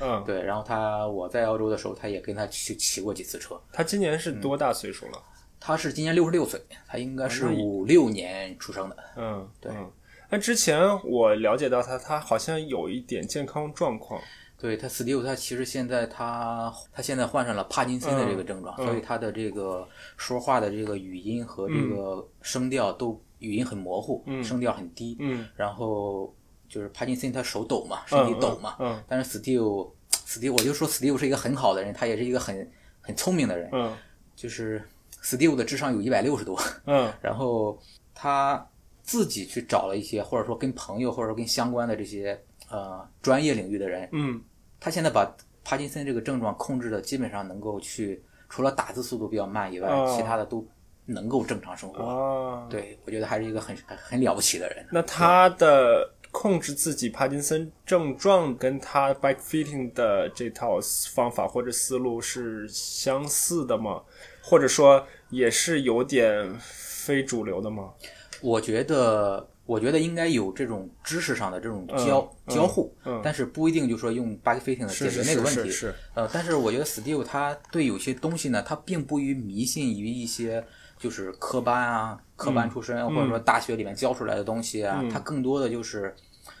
[0.00, 3.60] 嗯， 对，然后他我在澳洲的时候，他也跟他去骑过几次车。
[3.72, 5.22] 他今年是多大岁数了？
[5.60, 8.96] 他是今年六十六岁，他应该是五六年出生的。
[9.16, 9.90] 嗯，对嗯。
[10.32, 14.18] 那之前我了解到他，他好像有一点健康状况。
[14.56, 18.86] 对他，Steve 他其实现在他他现在患上了帕金森的这个症状，嗯。
[18.86, 25.46] 所以他的这个说话的这个语音和这个声调都语音很模糊，声调很低，嗯。
[25.54, 26.34] 然后
[26.66, 33.94] 就是帕金森他手抖嘛，身体抖嘛，嗯但是 Steve Steve 我就说 Steve 是一个很好的人，他也是一个很很聪明的人，嗯。
[34.34, 34.82] 就是
[35.22, 37.12] Steve 的智商有一百六十多，嗯。
[37.20, 37.78] 然后
[38.14, 38.66] 他
[39.02, 44.40] 自己去找了一些，或者说跟朋友，或者说跟相关的这些呃专业领域的人，嗯
[44.80, 45.30] 他现在把
[45.64, 50.66] 帕金森这个症状控制的基本上能够去，除了打字速度比较慢以外，哦其他的都
[51.06, 52.02] 能够正常生活。
[52.02, 54.86] 哦，对，我觉得还是一个很很很了不起的人。
[54.90, 60.80] 那他的控制自己帕金森症状跟他 bike fitting 的这套
[61.12, 64.02] 方法或者思路是相似的吗？
[64.42, 67.92] 或者说也是有点非主流的吗？
[68.42, 75.60] 我觉得，我觉得应该有这种知识上的这种交、嗯交互，嗯但是不一定就说用 bike fitting 的解决是是那个问题。
[75.62, 80.62] 是是是，呃，但是我觉得 Steve 他对有些东西呢，他并不于迷信于一些
[80.98, 86.14] 就是科班啊、科班出身，或者说大学里面教出来的东西啊，他更多的就是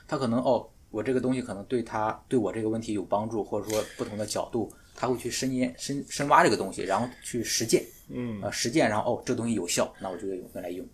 [0.06, 10.86] 他可能哦，我这个东西可能对他对我这个问题有帮助，或者说不同的角度，他会去深研深深挖这个东西，然后去实践，嗯，呃，实践，然后哦，这东西有效，那我就用用来用。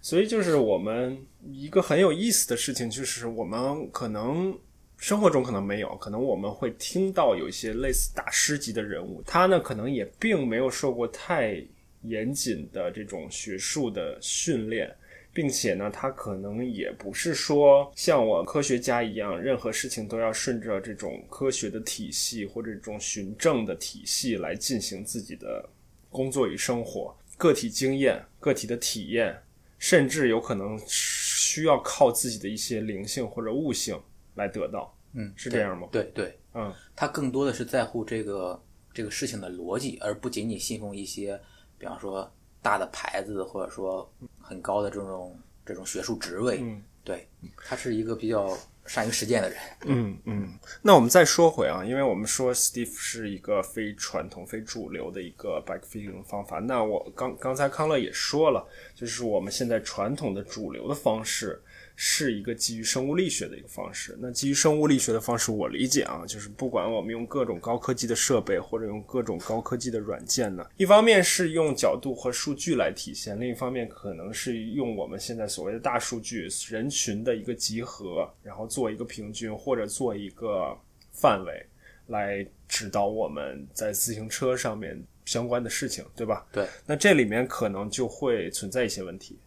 [0.00, 1.16] 所以就是我们
[1.50, 4.56] 一个很有意思的事情，就是我们可能
[4.96, 11.62] 生活中可能没有，可能我们会听到有一些类似大师级的人物，他呢可能也并没有受过太
[12.02, 14.94] 严谨的这种学术的训练。
[15.34, 25.66] 并且呢，他可能也不是说像我科学家一样，任何事情都要顺着这种科学的体系或者这种循证的体系来进行自己的
[26.10, 27.16] 工作与生活。
[27.38, 29.34] 个体经验、个体的体验，
[29.82, 34.00] 甚至有可能需要靠自己的一些灵性或者悟性
[34.36, 34.96] 来得到。
[35.12, 35.88] 嗯，是这样吗？
[35.90, 38.62] 对对，嗯他更多的是在乎这个
[38.94, 41.38] 这个事情的逻辑，而不仅仅信奉一些，
[41.78, 46.60] 比方说大的牌子，或者说很高的这种这种学术职位。
[46.62, 49.58] 嗯对，他是一个比较善于实践的人。
[49.86, 50.48] 嗯嗯。
[50.82, 56.58] 那我们再说回啊，因为我们说 Steve 是一个非传统、非主流的一个 bike fitting 方法。
[56.58, 61.62] 那我刚刚才康乐也说了，就是我们现在传统的主流的方式。
[61.96, 64.16] 是一个基于生物力学的一个方式。
[64.20, 80.76] 那基于生物力学的方式，我理解啊，就是不管我们用各种高科技的设备，或者用各种高科技的软件呢，一方面是用角度和数据来体现，另一方面可能是用我们现在所谓的大数据人群的一个集合，然后做一个平均或者做一个
[81.12, 81.64] 范围，
[82.08, 86.46] 来指导我们在自行车上面相关的事情，对吧？
[86.50, 89.38] 对，那这里面可能就会存在一些问题。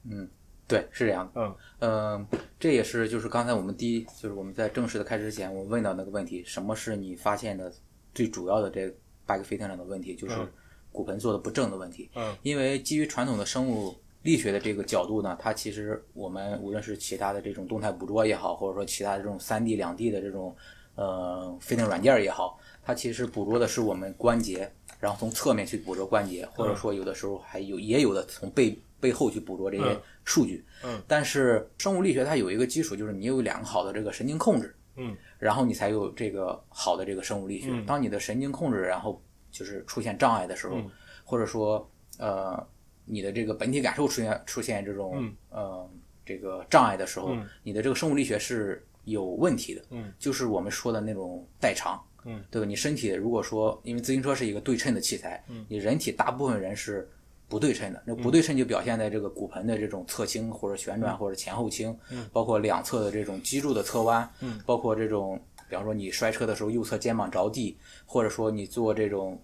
[0.68, 1.32] 对，是这样的。
[1.42, 2.28] 嗯嗯，
[2.60, 7.72] 这也是就是刚才我们第一就是我们在正式的开始之前，我问到那个问题，什么是你发现的
[8.14, 8.88] 最主要的这
[9.28, 10.48] bike fitting 上的问题，就是嗯
[10.92, 12.10] 骨盆做的不正的问题。
[12.16, 20.56] 嗯，因为基于传统的生物力学的这个角度呢，它其实我们无论是其他的这种动态捕捉也好，或者说其他的这种三 D、两 D 的这种
[20.96, 30.66] 呃 fitting 软件也好，它其实捕捉的是我们关节，然后从侧面去捕捉关节，或者说有的时候还有也有的从背背后去捕捉这些嗯数据。
[30.84, 34.76] 嗯，但是生物力学它有一个基础，就是你有两个好的这个神经控制。
[34.98, 37.70] 嗯，然后你才有这个好的这个生物力学。
[37.86, 40.78] 当你的神经控制然后就是出现障碍的时候，
[41.24, 42.66] 或者说呃
[43.04, 45.90] 你的这个本体感受出现出现这种、呃
[46.26, 49.82] 这个障碍的时候，你的这个生物力学是有问题的。
[49.90, 52.02] 嗯，就是我们说的那种代偿。
[52.24, 52.68] 嗯，对吧？
[52.68, 57.10] 你身体如果说因为自行车是一个对称的器材，嗯，你人体大部分人是。
[57.48, 69.40] 不对称的，那不对称就表现在这个骨盆的这种侧倾或者旋转或者前后倾，嗯，包括两侧的这种脊柱的侧弯，嗯，包括这种，比方说你摔车的时候右侧肩膀着地，或者说你做这种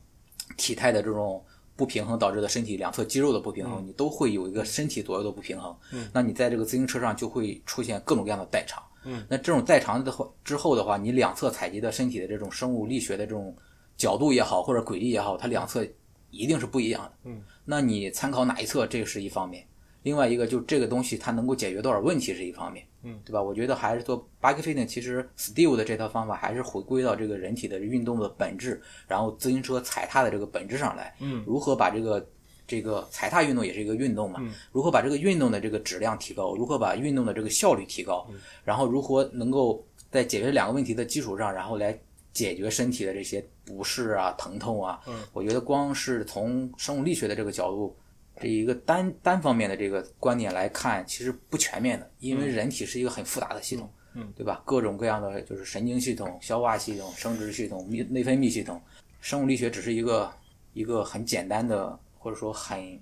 [0.57, 1.43] 体态的这种
[1.75, 13.55] 不平衡导致的身体两侧肌肉的不平衡，你都会有一个身体左右的不平衡，嗯，那你在这个自行车上就会出现各种各样的代偿，嗯，那这种代偿的话之后的话，你两侧采集的身体的这种生物力学的这种
[13.95, 15.85] 角度也好或者轨迹也好，它两侧
[16.31, 17.41] 一定是不一样的，嗯。
[17.65, 19.61] 那你参考哪一侧，这个是一方面；
[20.03, 23.41] 另外一个就这个东西它能够解决多少问题是一方面，嗯，对吧？
[23.41, 32.27] 我觉得还是做 bike fitting，其实 Steve 的这套方法还是回归到这个人体的运动的本质，然后自行车踩踏的这个本质上来，嗯，如何把这个
[32.65, 34.41] 这个踩踏运动也是一个运动嘛，
[34.71, 38.27] 如何把这个运动的这个质量提高，如何把运动的这个效率提高，
[38.63, 41.97] 然后如何能够在解决两个问题的基础上，然后来。
[42.33, 47.95] 解决身体的这些不适啊、疼痛啊，嗯，我觉得光是从生物力学的这个角度，
[48.39, 54.61] 这一个单单方面的这个观点来看，其实不全面的，因为人体是一个很复杂的系统，嗯，对吧？
[54.65, 58.81] 各种各样的就是神经系统、消化系统、生殖系统、内内分泌系统，
[59.19, 60.31] 生物力学只是一个
[60.73, 62.97] 一个很简单的，或者说很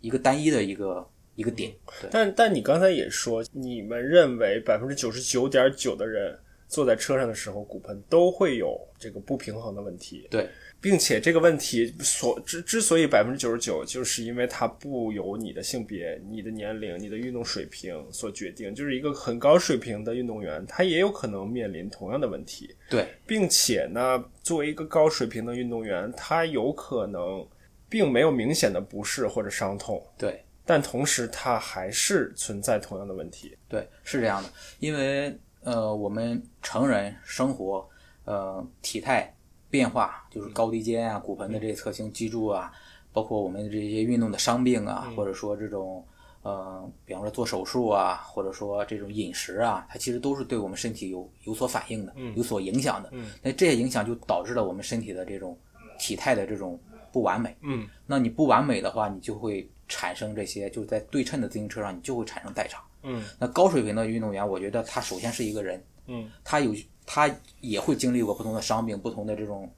[0.00, 1.70] 一个单一的一个一个点。
[2.10, 6.38] 但但你刚才也说，你们认为百分之九十九点九的人。
[6.70, 10.28] 坐在车上的时候，骨盆都会有这个不平衡的问题。
[10.30, 10.48] 对，
[10.80, 18.72] 并且这个问题所之之所以百分之九十九，就是因为它不由你的性别、你的年龄、你的运动水平所决定。
[18.72, 22.74] 就是一个很高水平的运动员，他也有可能面临同样的问题。
[22.88, 27.44] 对，并且呢，作为一个高水平的运动员，他有可能
[27.88, 30.00] 并没有明显的不适或者伤痛。
[30.16, 33.56] 对，但同时它还是存在同样的问题。
[33.68, 34.48] 对，是这样的，
[34.78, 37.86] 因为呃，我们成人生活，
[38.24, 39.34] 呃，体态
[39.68, 42.72] 变化，就是高低肩啊、骨盆的这些侧倾、脊柱啊，
[43.12, 46.04] 包括我们这些运动的伤病啊，或者说这种
[46.42, 53.12] 呃，比方说做手术啊，或者说这种饮食啊，它其实都是对我们身体有有所反应的，有所影响的。
[53.42, 55.56] 那这些影响就导致了我们身体的这种
[55.98, 56.80] 体态的这种
[57.12, 57.54] 不完美。
[57.60, 62.82] 嗯，那你不完美的话，你就会产生这些，就是在对称的自行车上，你就会产生代偿。
[63.02, 66.74] 嗯，那高水平的运动员，我觉得他首先是一个人，嗯，他有
[67.06, 67.30] 他
[67.60, 69.68] 也会经历过不同的伤病，不同的这种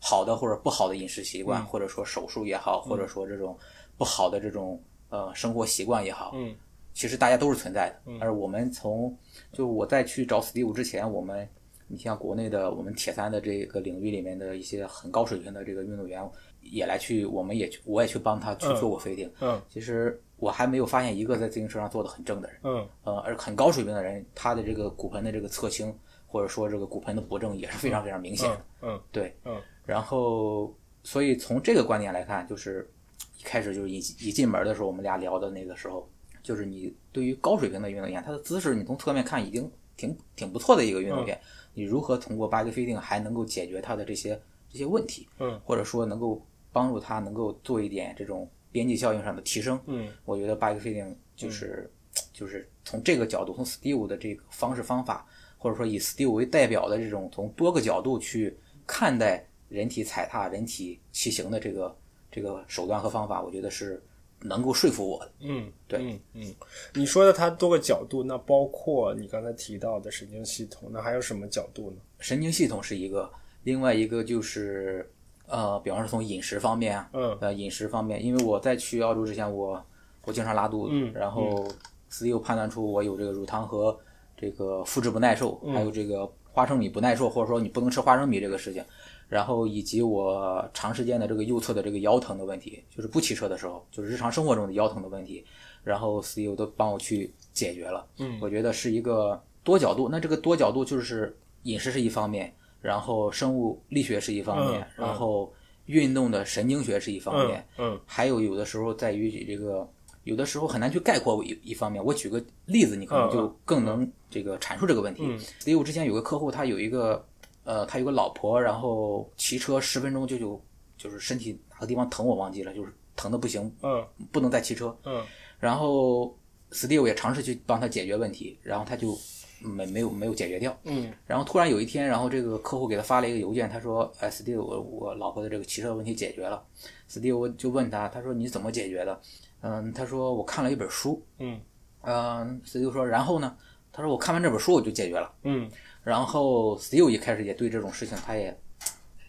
[0.00, 3.56] 好的或者不好的饮食习惯，或者说手术也好，或者说这种
[3.96, 6.54] 不好的这种呃生活习惯也好，嗯，
[6.92, 8.12] 其实大家都是存在的。
[8.20, 9.16] 而我们从
[9.52, 11.48] 就我在去找 Steve 之前，我们
[11.86, 16.28] 你像国内的我们铁三的这个领域里面的一些很高水平的这个运动员，
[16.60, 19.30] 也来去，我们也去，我也去帮他去做过飞定。
[19.40, 19.60] 嗯。
[19.68, 22.60] 其实我还没有发现一个在自行车上坐的很正的人。
[22.64, 22.88] 嗯。
[23.04, 28.64] 呃，而很高水平的人，他的这个骨盆的这个侧倾，或者说这个骨盆的不正也是非常非常明显的。
[28.82, 29.00] 嗯。
[29.12, 29.60] 对，嗯。
[29.86, 32.90] 然后所以从这个观点来看，就是
[33.38, 36.08] 一开始就是一一进门的时候，我们俩聊的那个时候，
[36.42, 41.38] 就是你对于高水平的运动员，他的姿势你从侧面看已经挺挺不错的一个运动员，
[41.74, 51.88] 你如何通过 body fitting 还能够解决他的这些这些问题，嗯，或者说能够帮助他能够做一点这种边际效应上的提升，嗯，我觉得 bike fitting 就是、
[52.32, 55.24] 就是从这个角度，从 Steve 的这个方式方法，
[55.56, 61.96] 或者说以 Steve 为代表的这种从多个角度去看待人体踩踏、人体骑行的这个
[62.32, 64.02] 这个手段和方法，我觉得是
[64.40, 65.32] 能够说服我的。
[65.38, 66.54] 嗯，对嗯嗯，
[66.94, 71.98] 你说的它多个角度，那包括你刚才提到的神经系统，那还有什么角度呢？
[72.18, 73.30] 神经系统是一个，
[73.62, 75.08] 另外一个就是
[75.46, 79.82] 呃，比方说从饮食方面啊，嗯呃，饮食方面，因为我在去澳洲之前，我
[80.24, 81.66] 我经常拉肚子，嗯然后
[82.10, 83.98] Steve 判断出我有这个乳糖和
[84.36, 88.84] 这个麸质不耐受，还有这个花生米不耐受，或者说你不能吃花生米这个事情，
[89.28, 95.44] 然后以及我长时间的这个右侧的这个腰疼的问题，就是不骑车的时候，就是日常生活中的腰疼的问题，
[95.82, 98.06] 然后 Steve 都帮我去解决了。
[98.18, 100.08] 嗯，我觉得是一个多角度。
[100.08, 105.50] 那这个多角度就是饮食是一方面，然后生物力学是一方面，然后
[105.86, 109.88] 运动的神经学是一方面，嗯还有有的时候在于这个，
[110.24, 112.04] 有的时候很难去概括一一方面。
[112.04, 115.22] 我举个例子，你可能就更能这个阐述这个问题。
[115.58, 117.26] 所以我之前有个客户，他有一个
[117.64, 120.62] 呃，他有个老婆，然后骑车十分钟就就
[120.98, 124.94] 就是身体哪个地方疼我忘记了，就是疼的不行，嗯不能再骑车。
[125.04, 125.24] 嗯
[125.58, 126.36] 然后
[126.70, 129.16] Steve 也尝试去帮他解决问题，然后他就
[129.64, 130.76] 没没有没有解决掉。
[130.84, 136.62] 嗯然后突然有一天，然后这个客户给他发了一个邮件，他说：“哎，Steve，我我老婆的这个骑车问题解决了。
[137.10, 139.20] ”Steve 就问他，他说：“你怎么解决的？”
[139.62, 141.60] 嗯，他说：“我看了一本书。”嗯
[142.02, 143.56] 嗯，Steve 说：“然后呢？”
[143.92, 145.32] 他说：“我看完这本书我就解决了。
[145.44, 145.70] 嗯”
[146.02, 148.54] 然后 Steve 一开始也对这种事情他也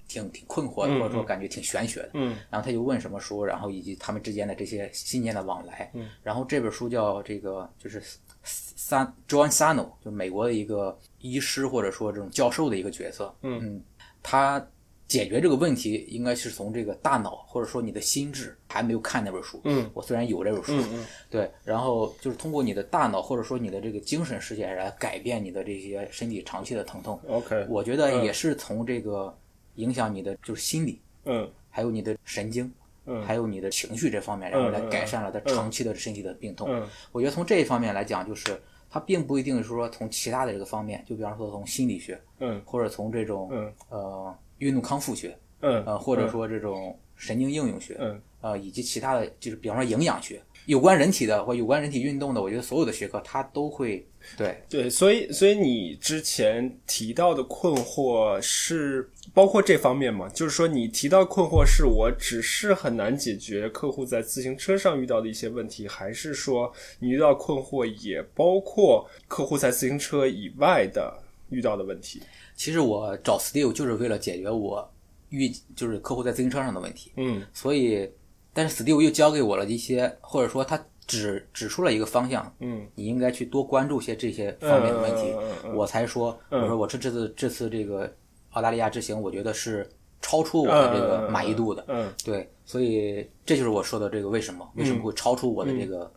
[0.07, 2.09] 挺挺困惑的，或者说感觉挺玄学的。
[2.15, 5.89] 嗯然后他就问什么书，然后以及他们之间的这些信念的往来。
[5.93, 8.01] 嗯，然后这本书叫这个就是
[8.45, 13.35] 三 John Sano，就美国的一个医师或者说这种教授的一个角色。
[13.41, 13.81] 嗯
[14.23, 14.65] 他
[15.07, 19.61] 解决这个问题应该是从这个大脑或者说你的心智，还没有看那本书。
[19.65, 27.19] 嗯，我虽然有这本书， 嗯嗯对，然后就是通过你的大脑或者说你的这个精神世界来改变你的这些身体长期的疼痛。
[27.27, 29.35] ，OK，我觉得也是从这个
[29.75, 30.99] 影响你的就是心理。
[31.25, 32.71] 嗯还有你的神经，
[33.05, 33.23] 嗯。
[33.23, 36.67] 还有你的情绪这方面，然后来改善了他长期的身体的病痛。
[36.69, 36.87] 嗯。
[37.11, 42.61] 我觉得从这一方面来讲，就是它并不一定是说从其他的这个方面，就比方说从心理学，嗯。
[42.65, 43.73] 或者从这种、嗯。
[43.89, 48.21] 呃运动康复学，嗯呃或者说这种神经应用学，嗯。
[48.41, 54.05] 呃以及其他的就是比方说营养学，有关人体的或有关人体运动的，我觉得所有的学科它都会
[54.35, 60.27] 对对，所以所以你之前提到的困惑是包括这方面吗？
[60.29, 72.21] 就是说你提到困惑是我只是很难解决客户在自行车上遇到的一些问题，还是说你遇到困惑也包括客户在自行车以外的遇到的问题？
[72.55, 74.89] 其实我找 Steve 就是为了解决我
[75.29, 77.11] 遇就是客户在自行车上的问题。
[77.17, 78.09] 嗯所以，
[78.55, 85.33] 但是 Steve 又教给我了一些，或者说他指指出了一个方向，嗯你应该去多关注些这些方面的问题。
[85.75, 88.11] 我才说，我说我这这次这次这个
[88.51, 89.87] 澳大利亚之行，我觉得是
[90.21, 91.83] 超出我的这个满意度的。
[91.89, 96.11] 嗯对，所以这就是我说的这个为什么为什么会超出我的这个、嗯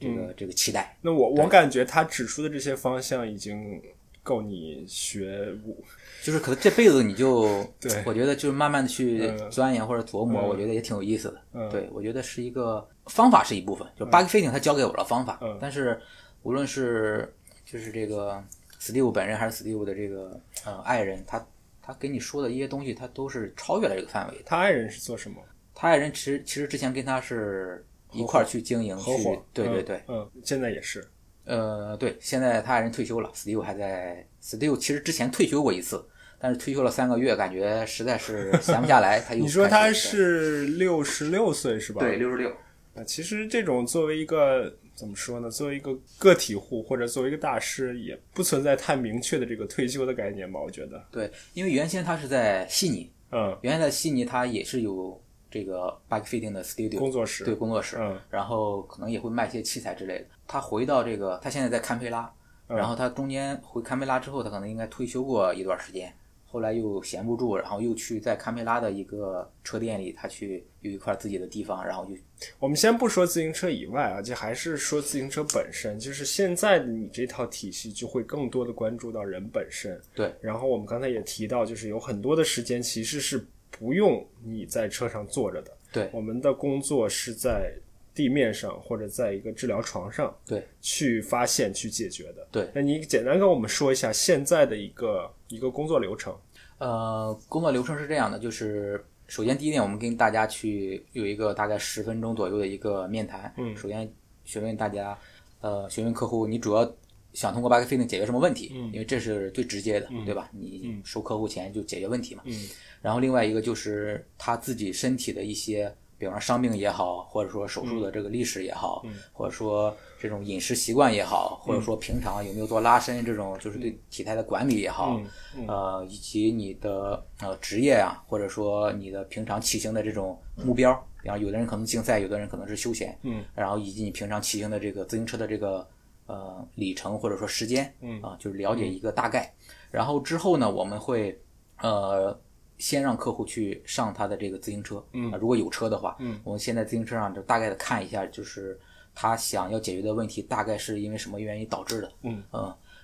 [0.00, 0.96] 这个这个期待。
[1.02, 3.82] 那我我感觉他指出的这些方向已经
[4.22, 5.84] 够你学五，
[6.22, 11.40] 就是可能这辈子你就，对我觉得就是慢慢的去嗯钻研或者琢磨，嗯我觉得也挺有意思的。
[11.52, 16.00] 嗯对，我觉得是一个方法是一部分，就 bug fitting 他教给我了方法，嗯但是
[16.42, 17.32] 无论是
[17.64, 18.42] 就是这个
[18.80, 21.46] Steve 本人还是 Steve 的这个呃爱人，他
[21.82, 24.42] 他给你说的一些东西，他都是超越了这个范围。
[24.44, 25.36] 他爱人是做什么？
[25.74, 31.02] 他爱人其实其实之前跟他是一块儿去经营，去合伙，嗯对对对，嗯，现在也是，
[31.44, 36.04] 呃，对，现在他爱人退休了，Steve 还在，Steve 其实之前退休过一次，
[36.38, 42.00] 但是退休了三个月，感觉实在是闲不下来，他又你说他是六十六岁是吧？
[42.00, 42.50] 对六十六，
[42.94, 45.50] 啊，其实这种作为一个怎么说呢？
[45.50, 50.60] 作为一个个体户或者作为一个大师，也不存在太明确的这个退休的概念吧？
[50.60, 55.20] 我觉得，对，因为原先他是在悉尼，嗯，原先在悉尼他也是有
[55.50, 60.26] 这个 bike fitting 的 studio 工作室，对工作室，嗯然后可能也会卖一些器材之类的。
[60.46, 62.32] 他回到这个，他现在在堪培拉，
[62.68, 66.12] 嗯然后他中间回堪培拉之后，他可能应该退休过一段时间，
[66.46, 72.12] 后来又闲不住，然后又去在堪培拉的一个车店里，他去有一块自己的地方，然后就
[72.58, 80.00] 我们先不说自行车以外啊，就还是说自行车本身，就是现在的你这套体系就会更多的关注到人本身。
[80.14, 87.72] 对，然后我们刚才也提到，就是有很多的时间其实是不用你在车上坐着的，对我们的工作是在
[88.12, 92.46] 地面上或者在一个治疗床上对去发现、去解决的。
[92.50, 96.36] 对那你简单跟我们说一下现在的一个一个工作流程。
[96.78, 103.52] 呃，工作流程是这样的，就是首先第一点，我们跟大家去有一个大概十分钟左右的一个面谈。
[103.56, 104.10] 嗯首先
[104.44, 105.16] 询问大家，
[105.60, 106.90] 呃，询问客户你主要
[107.32, 108.72] 想通过 bug fitting 解决什么问题？
[108.74, 110.50] 嗯因为这是最直接的，对吧？
[110.52, 112.42] 你收客户钱就解决问题嘛。
[112.46, 112.68] 嗯
[113.00, 125.18] 然后另外一个就是他自己身体的一些，比方说伤病也好，或者说手术的这个历史也好，或者说这种饮食习惯也好，或者说平常有没有做拉伸这种，就是对体态的管理也好，
[125.66, 130.92] 呃，以及你的呃职业啊，或者说你的平常骑行的这种目标，
[131.22, 135.88] 比方有的人可能竞赛，有的人可能是休闲，嗯，然后以及你平常骑行的这个自行车的这个
[136.26, 138.20] 呃里程或者说时间，嗯。
[138.20, 139.50] 啊，就是了解一个大概。
[139.90, 141.40] 然后之后呢，我们会
[141.80, 142.38] 呃
[142.80, 148.80] 先让客户去上他的这个自行车，嗯、如果有车的话，嗯，我们先在自行车上就大概的看一下，就是
[149.14, 152.42] 他想要解决的问题大概是因为什么原因导致的，嗯。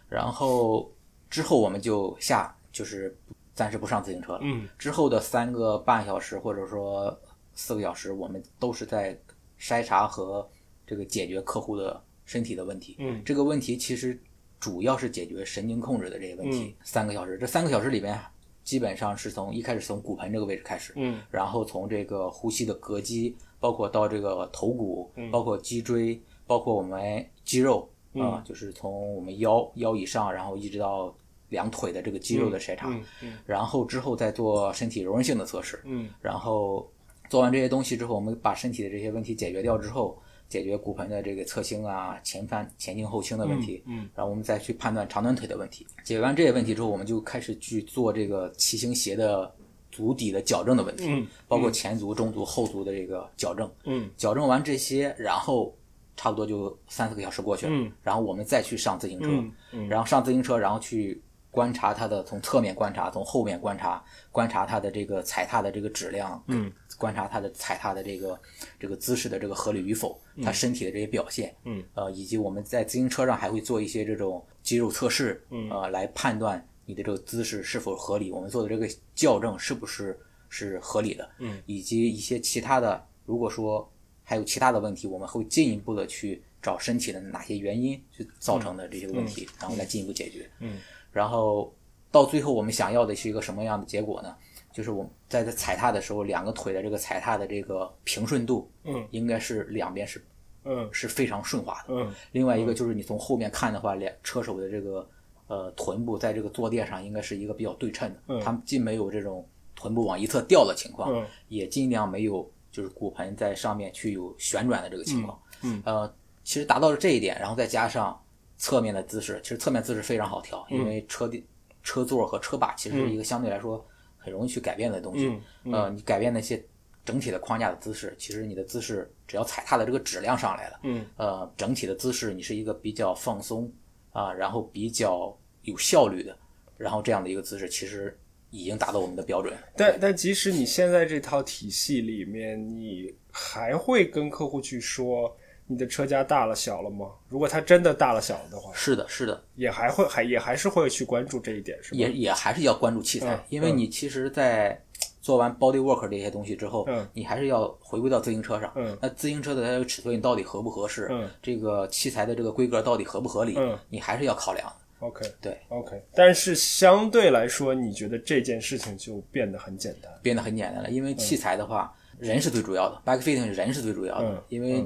[0.09, 0.91] 然后
[1.29, 3.14] 之后我们就下就是
[3.55, 4.66] 暂时不上自行车了，嗯。
[4.79, 7.16] 之后的三个半小时或者说
[7.55, 9.18] 四个小时，我们都是在
[9.61, 10.49] 筛查和
[10.87, 12.97] 这个解决客户的身体的问题。
[12.99, 14.18] 嗯，这个问题其实
[14.59, 16.74] 主要是解决神经控制的这些问题。
[16.79, 16.85] 嗯。
[16.85, 18.18] 三个小时，这三个小时里边，
[18.67, 21.21] 基本上是从一开始从骨盆这个位置开始，嗯。
[21.31, 25.31] 然后从这个呼吸的膈肌，包括到这个头骨，嗯。
[25.31, 31.14] 包括脊椎，包括我们肌肉啊、就是从我们腰腰以上，然后一直到
[31.49, 33.39] 两腿的这个肌肉的筛查，嗯嗯。
[33.47, 36.11] 然后之后再做身体柔韧性的测试，嗯。
[36.21, 36.91] 然后
[37.31, 45.87] 做完这些东西之后，我们把身体的这些问题解决掉之后，解决骨盆的这个侧倾啊、前翻、前倾、后倾的问题，嗯然后我们再去判断长短腿的问题。
[46.05, 49.53] 解决完这些问题之后，我们就开始去做这个骑行鞋的
[49.91, 53.71] 足底的矫正的问题，嗯包括前足、中足、后足的这个矫正。
[53.85, 55.75] 嗯矫正完这些，然后
[56.17, 61.21] 差不多就三四个小时过去了，嗯然后我们再去上自行车，嗯嗯然后上自行车，然后去
[61.57, 68.39] 观察它的从侧面观察，从后面观察，观察它的这个踩踏的这个质量，嗯，观察它的踩踏的这个
[68.79, 83.91] 这个姿势的这个合理与否，它身体的这些表现，嗯，呃，以及我们在自行车上还会做一些这种肌肉测试，嗯，呃，来判断你的这个姿势是否合理，我们做的这个校正是不是是合理的，嗯，以及一些其他的，如果说
[84.23, 90.51] 还有其他的问题，我们会进一步的去找身体的哪些原因去造成的这些问题，然后来进一步解决。
[90.61, 90.79] 嗯，
[91.17, 91.75] 然后
[92.11, 94.37] 到最后我们想要的是一个什么样的结果呢？
[94.71, 100.23] 就是我们在这踩踏的时候，两个腿的这个踩踏的这个平顺度，嗯，应该是两边是
[100.64, 101.95] 嗯是非常顺滑的。
[101.95, 105.09] 嗯另外一个就是你从后面看的话，两车手的这个
[105.47, 109.43] 呃臀部在这个坐垫上应该是一个比较对称的，嗯他们既没有这种
[109.75, 115.39] 臀部往一侧掉的情况，嗯也尽量没有就是骨盆在上面去有旋转的这个情况。
[115.62, 116.14] 嗯呃，
[116.45, 118.21] 其实达到了这一点，然后再加上
[118.57, 121.47] 侧面的姿势，其实侧面姿势非常好调，因为车底、
[121.83, 123.87] 车座和车把其实是一个相对来说
[124.17, 125.27] 很容易去改变的东西。
[125.65, 126.65] 嗯呃，你改变那些
[127.05, 133.71] 整体的框架的姿势，其实你的姿势只要踩踏的这个质量上来了，嗯，呃，整体的姿势你是一个比较放松
[134.13, 136.35] 啊、然后比较有效率的，
[136.79, 139.53] 然后这样的一个姿势，其实已经达到我们的标准。
[139.77, 145.37] 但但即使你现在这套体系里面，你还会跟客户去说，
[145.67, 147.07] 你的车架大了小了吗？
[147.29, 151.99] 如果它真的大了小了的话，是的，是的，也还会还也还是会去关注这一点，是吧？
[151.99, 154.81] 也也还是要关注器材，嗯因为你其实，在
[155.21, 158.73] 做完 body work 这些东西之后，嗯你还是要回归到自行车上。
[158.77, 161.09] 嗯那自行车的它的尺寸到底合不合适？
[161.11, 163.55] 嗯这个器材的这个规格到底合不合理？
[163.57, 164.73] 嗯你还是要考量。
[165.01, 170.11] OK 对，OK，但是相对来说，你觉得这件事情就变得很简单？
[170.23, 174.83] 变得很简单了，因为器材的话，人是最主要的，bike fitting 人是最主要的，嗯因为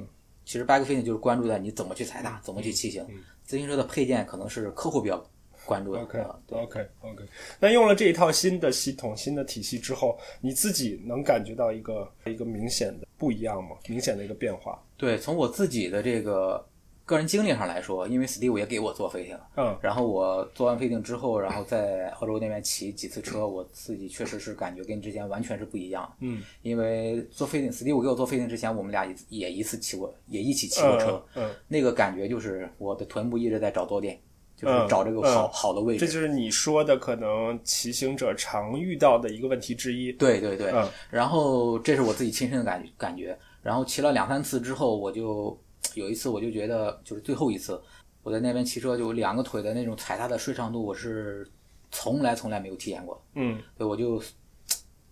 [0.51, 3.07] 其实 bike fitting 就是关注在你怎么去踩踏，怎么去骑行。
[3.09, 5.25] 嗯自行车的配件可能是客户比较
[5.65, 6.01] 关注的。
[6.01, 7.25] OK 呃对 OK OK，
[7.61, 13.77] 那用了这一套新的系统、新的体系之后，你自己能感觉到一个一个明显的不一样吗？
[13.87, 14.81] 明显的一个变化？
[14.97, 16.65] 对，从我自己的这个
[17.11, 26.11] 个人经历上来说，因为 Steve 也给我做飞艇，嗯然后我做完飞艇之后，然后在澳洲那边骑几次车，我自己确实是感觉跟之前完全是不一样。
[26.21, 34.17] 嗯，因为做飞艇，Steve 给我做飞艇之前，我们俩也也一次骑过，也一起骑过车，嗯嗯那个感觉就是我的臀部一直在找坐垫，
[34.57, 36.07] 就是嗯找这个好、嗯好的位置。
[36.07, 40.13] 这就是你说的可能骑行者常遇到的一个问题之一。
[40.13, 45.59] 对对对，嗯然后这是我自己亲身的感感觉，然后骑了两三次之后，我就
[45.95, 47.81] 有一次我就觉得，就是最后一次，
[48.23, 51.47] 我在那边骑车，就两个腿的那种踩踏的顺畅度，我是
[51.91, 54.23] 从来从来没有体验过，嗯所以我就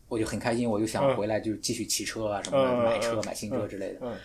[0.08, 3.98] 我就很开心，我就想回来就继续骑车啊什么的，嗯嗯买车嗯买新车之类的。
[4.02, 4.16] 嗯，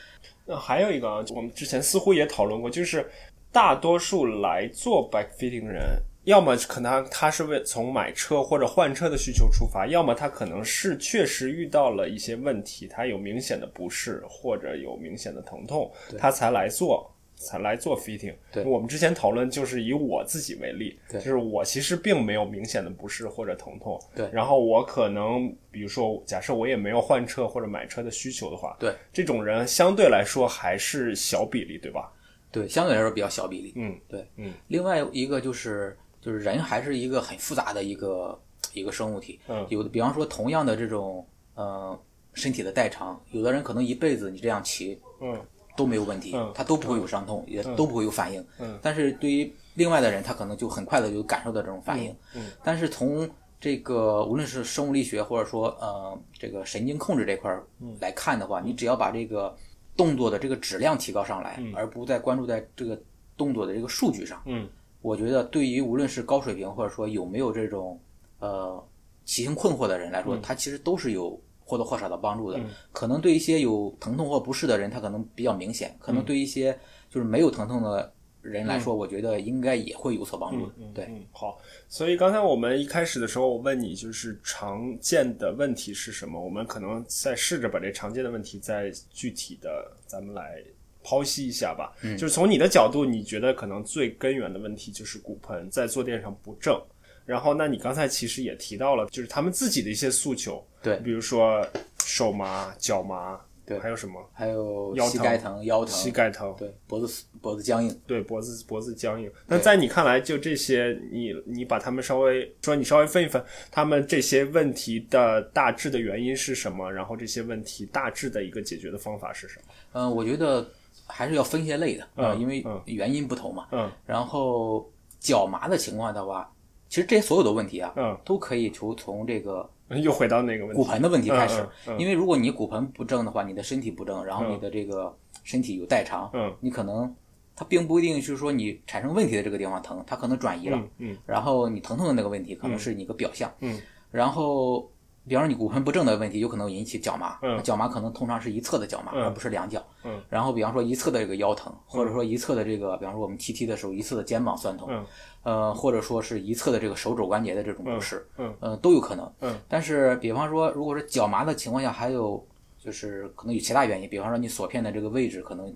[0.45, 3.09] 那还有一个啊，我们之前似乎也讨论过，就是
[3.51, 17.09] 大多数来做 bike fitting 人，要么可能他是为从买车或者换车的需求出发，要么他可能是确实遇到了一些问题，他有明显的不适或者有明显的疼痛，他才来做。
[17.35, 18.33] 才来做 fitting。
[18.53, 32.13] 对我们之前讨论就是以我自己为例，就是我其实并没有明显的不适或者疼痛，对然后我可能比如说假设我也没有换车或者买车的需求的话，对这种人相对来说还是小比例，对吧？
[32.49, 33.73] 对，相对来说比较小比例。
[33.75, 34.53] 嗯，对，嗯。
[34.69, 38.39] 另外一个就是就是人还是一个很复杂的一个
[38.71, 39.39] 一个生物体。
[39.49, 41.99] 嗯有的比方说同样的这种呃
[42.33, 45.37] 身体的代偿，有的人可能一辈子你这样骑嗯
[45.75, 48.45] 都没有问题，嗯他都不会有伤痛，也都不会有反应。
[48.59, 52.15] 嗯但是对于另外的人，他可能就很快的就感受到这种反应。
[52.35, 57.65] 嗯但是从这个无论是生物力学或者说呃这个神经控制这块儿
[57.99, 59.55] 来看的话，你只要把这个
[59.95, 62.99] 动作的这个质量提高上来，而不再关注在这个
[63.37, 64.67] 动作的这个数据上，嗯
[65.03, 67.99] 我觉得对于无论是高水平或者说有没有这种
[68.39, 68.83] 呃
[69.25, 72.59] 骑行困惑的人来说，它其实都是有或多或少的帮助的。
[72.91, 76.77] 可能对一些有疼痛或不适的人，他可能比较明显；可能对一些
[77.09, 80.73] 就是没有疼痛的人来说，我觉得应该也会有所帮助的。
[80.93, 81.59] 对，嗯，好。
[81.87, 86.41] 所以刚才我们一开始的时候，我问你就是常见的问题是什么？
[86.41, 90.61] 我们可能再试着把这常见的问题再具体的咱们来
[91.03, 91.93] 剖析一下吧。
[92.01, 96.81] 嗯，就是从你的角度，你觉得可能最根源的问题就是骨盆在坐垫上不正。
[97.25, 101.65] 然后，那你刚才其实也提到了，就是他们自己的一些诉求，对比如说
[102.03, 108.01] 手麻、脚麻，对还有什么还有膝腰疼盖疼、腰疼、膝盖疼，对脖子脖子僵硬。
[108.05, 109.31] 对脖子脖子僵硬。
[109.47, 113.41] 那在你看来，就这些，你你把他们稍微说，你稍微分一分，
[113.71, 116.91] 他们这些问题的大致的原因是什么？
[116.91, 119.73] 然后这些问题大致的一个解决的方法是什么？
[119.93, 120.69] 嗯、我觉得
[121.05, 122.81] 还是要分些类的啊、嗯因为嗯。
[122.85, 123.67] 原因不同嘛。
[123.71, 123.91] 嗯。
[124.05, 124.89] 然后
[125.19, 126.51] 脚麻的情况的话，
[126.89, 131.67] 其实这些所有的问题啊，嗯，都可以从从这个又回到那个问题，骨盆的问题开始。
[131.97, 136.53] 因为如果你骨盆不正的话，你的身体不正，然后你的这个身体有代偿，嗯。
[136.59, 137.13] 你可能
[137.55, 143.79] 它并不一定是说你产生问题的这个地方疼，它可能转移了，嗯然后你疼痛的那个问题可能是你一个表象，嗯。
[144.11, 144.89] 然后。
[145.27, 149.85] 比方说你骨盆不正的问题，有可能引起脚麻，嗯脚麻可能通常是一侧的脚麻，嗯而不是两脚。
[150.03, 155.05] 嗯然后比方说一侧的这个腰疼，或者说一侧的这个，比方说我们 TT 的时候一侧的肩膀酸痛，嗯
[155.43, 159.31] 呃，或者说是一侧的这个手肘关节的这种不适，嗯呃，都有可能。
[159.41, 162.45] 嗯，但是比方说，如果是脚麻的情况下，还有
[162.77, 165.73] 就是可能有其他原因，比方说你锁片的这个位置可能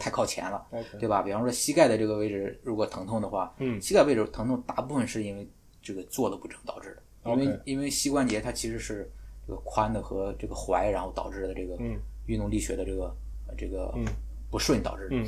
[0.00, 0.66] 太靠前了
[0.98, 1.22] 对吧？
[1.22, 5.48] 比方说膝盖的这个位置如果疼痛的话，嗯膝盖位置疼痛大部分是因为
[5.80, 9.10] 这个坐的不正导致的，因为因为膝关节它其实是
[9.46, 11.98] 这个髋的和这个踝，然后导致的这个嗯。
[12.26, 13.04] 运动力学的这个
[13.46, 14.04] 呃这个嗯。
[14.50, 15.16] 不顺导致的。
[15.16, 15.26] 嗯。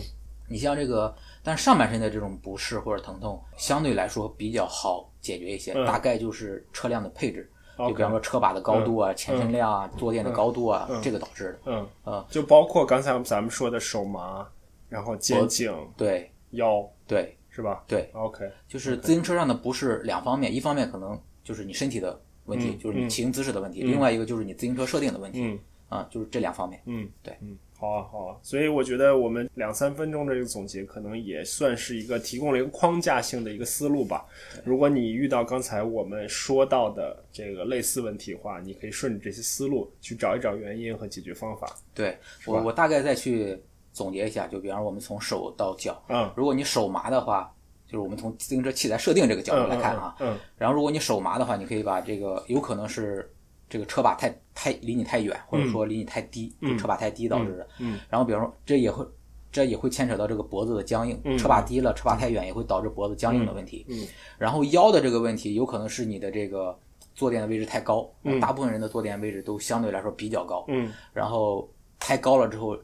[0.48, 5.86] 你像这个，但是上半身的这种不适或者疼痛，相对来说比较好解决一些，嗯。
[5.86, 11.58] 大概就是车辆的配置，就比方说车把的高度啊、前身量啊、坐垫的高度啊，这个导致的。
[11.66, 11.88] 嗯。
[12.06, 14.46] 嗯，就包括刚才咱们说的手麻，
[14.88, 16.30] 然后肩颈、对。
[16.50, 17.36] 腰，对。
[17.52, 17.82] 是吧？
[17.88, 21.20] 对，，OK，就是自行车上的不适两方面，一方面可能
[21.50, 25.40] 就是你身体的问题，嗯就是你骑行姿势的问题；另外一个就是你自行车设定的问题。
[25.42, 26.80] 嗯啊，就是这两方面。
[26.86, 28.36] 嗯，对，嗯，好啊，好啊。
[28.42, 34.24] 所以我觉得我们两三分钟的这个总结，可能也算是一个提供了一个框架性的一个思路吧。
[34.64, 41.76] 如果你遇到刚才我们说到的这个类似问题的话，你可以顺着这些思路去找一找原因和解决方法。
[41.92, 43.60] 对我，我大概再去
[43.92, 47.52] 总结一下，就比方说我们从手到脚，嗯，如果你手麻的话，
[47.90, 53.28] 就是我们从自行车器材设定这个角度来看啊，嗯，然后如果你手麻的话，你可以把这个有可能是
[53.68, 57.66] 这个车把太太离你太远，或者说离你太低，就车把太低导致的。
[57.80, 59.04] 嗯，然后比方说这也会
[59.50, 63.84] 这也会牵扯到这个脖子的僵硬，车把低了，车把太远也会导致脖子僵硬的问题。
[63.88, 64.06] 嗯，
[64.38, 66.78] 然后腰的这个问题有可能是你的这个
[67.16, 68.08] 坐垫的位置太高，
[68.40, 70.64] 大部分人的坐垫位置都相对来说比较高。
[70.68, 71.68] 嗯，然后
[71.98, 72.78] 太高了之后。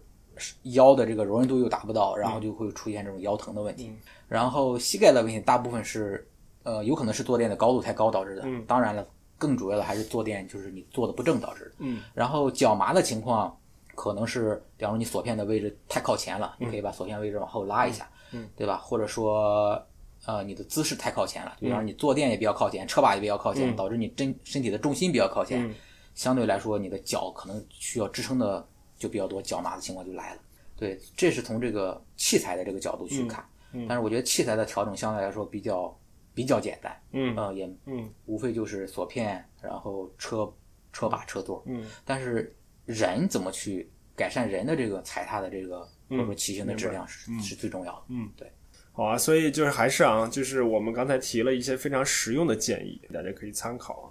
[0.64, 3.90] 腰的这个柔韧度又达不到，然后就会出现这种腰疼的问题。
[4.28, 6.26] 然后膝盖的问题大部分是，
[6.62, 8.44] 呃，有可能是坐垫的高度太高导致的。
[8.66, 9.06] 当然了，
[9.38, 11.72] 更主要的还是坐垫就是你坐的不正导致的。
[11.78, 12.02] 嗯。
[12.14, 13.56] 然后脚麻的情况，
[13.94, 18.76] 可能是，比方说你锁片的位置太靠前了，你可以把锁片位置往后拉一下，嗯，对吧？
[18.78, 19.80] 或者说，
[20.26, 25.72] 呃，你的姿势太靠前了，比方说你坐垫也比较靠前，车把也比较靠前，导致你真身体的重心比较靠前，
[26.14, 28.66] 相对来说你的脚可能需要支撑的
[28.98, 30.40] 就比较多，脚麻的情况就来了。
[30.76, 33.42] 对，这是从这个器材的这个角度去看，
[33.88, 35.98] 但是我觉得器材的调整相对来说比较
[36.34, 40.52] 比较简单，嗯，呃，也，嗯，无非就是锁片，然后车
[40.92, 42.54] 车把、车座，嗯，但是
[42.84, 48.50] 人怎么去改善人的这个踩踏的这个或者说骑行的质量是是最重要的，嗯，对，
[48.92, 54.08] 好啊，所以就是还是啊，就是我们刚才提了一些非常实用的建议，大家可以参考啊。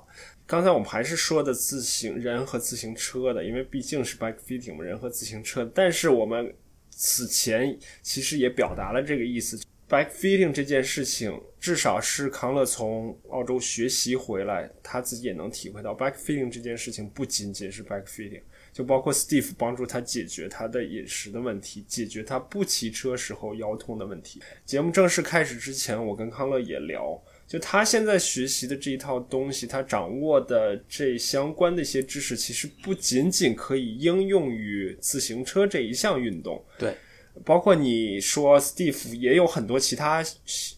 [0.47, 5.67] 刚才我们还是说的自行人和自行车的，因为毕竟是 bike fitting 嘛，人和自行车。
[5.73, 6.53] 但是我们
[6.97, 18.41] 此前其实也表达了这个意思，bike fitting 这件事情，至少是康乐从澳洲学习回来，他自己也能体会到，bike fitting 这件事情不仅仅是 bike fitting，
[18.71, 24.41] 就包括 Steve 帮助他解决他的饮食的问题，解决他不骑车时候腰痛的问题。
[24.65, 27.21] 节目正式开始之前，我跟康乐也聊。
[27.47, 36.65] 就他现在学习的这一套东西，他掌握的这相关的一些知识，其实不仅仅可以应用于自行车这一项运动。
[36.79, 36.97] 对，
[37.45, 40.25] 包括你说 Steve 也有很多其他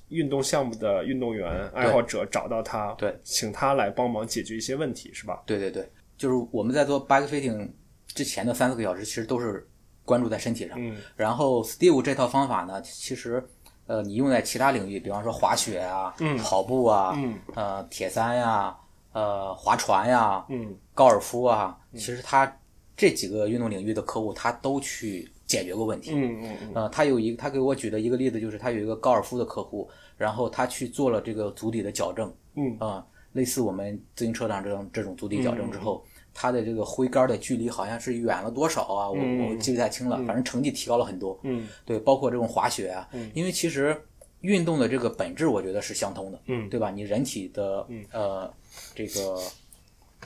[0.09, 5.41] 运动项目的运动员爱好者找到他，对，请他来帮忙解决一些问题，是吧？
[5.45, 7.69] 对对对，就是我们在做 bike fitting
[8.07, 9.65] 之前的三四个小时，其实都是
[10.03, 10.77] 关注在身体上。
[10.77, 13.41] 嗯，然后 Steve 这套方法呢，其实。
[13.87, 17.17] 呃，你用在其他领域，比方说滑雪啊、跑步啊、
[17.55, 18.77] 呃铁三呀、
[19.13, 20.45] 呃划船呀、
[20.93, 22.53] 高尔夫啊，其实他
[22.95, 26.11] 这几个运动领域的客户，他都去解决过问题。
[26.13, 26.71] 嗯嗯嗯。
[26.75, 32.33] 呃，他有一个，他给我举的一个例子就是，他有一个高尔夫的客户，然后他去做了这个足底的矫正。
[32.55, 32.75] 嗯。
[32.79, 36.03] 啊，类似我们自行车上这种这种足底矫正之后。
[36.39, 39.09] 他的这个挥杆的距离好像是远了多少啊？
[39.09, 41.39] 我我记不太清了，反正成绩提高了很多。
[41.41, 43.99] 嗯，对，包括这种滑雪啊，因为其实
[44.41, 46.91] 运动的这个本质我觉得是相通的，嗯，对吧？
[46.91, 48.53] 你人体的呃
[48.93, 49.41] 这个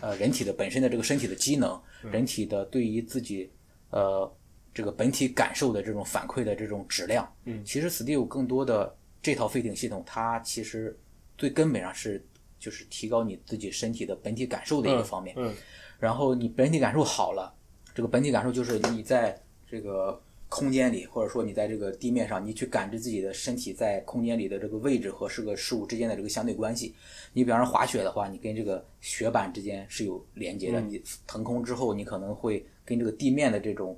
[0.02, 1.82] 呃人体的本身的这个身体的机能，
[2.12, 3.50] 人体的对于自己
[3.92, 4.30] 呃
[4.74, 10.94] 这个本体感受的这种反馈的这种质量，嗯，其实 Steve 更多的这套飞顶系统，它其实
[11.38, 12.22] 最根本上是
[12.60, 15.56] 就是提高你自己身体的本体感受的一个方面，嗯。
[16.02, 17.54] 然后你本体感受好了，
[17.94, 19.40] 这个本体感受就是你在
[19.70, 26.96] 这个空间里，或者说你在这个地面上，你去感知自己的身体在空间里的这个位置和是个事物之间的这个相对关系。
[27.34, 30.82] 你比方说滑雪的话，你跟这个雪板之间是有连接的。
[30.82, 33.96] 你腾空之后，你可能会跟这个地面的这种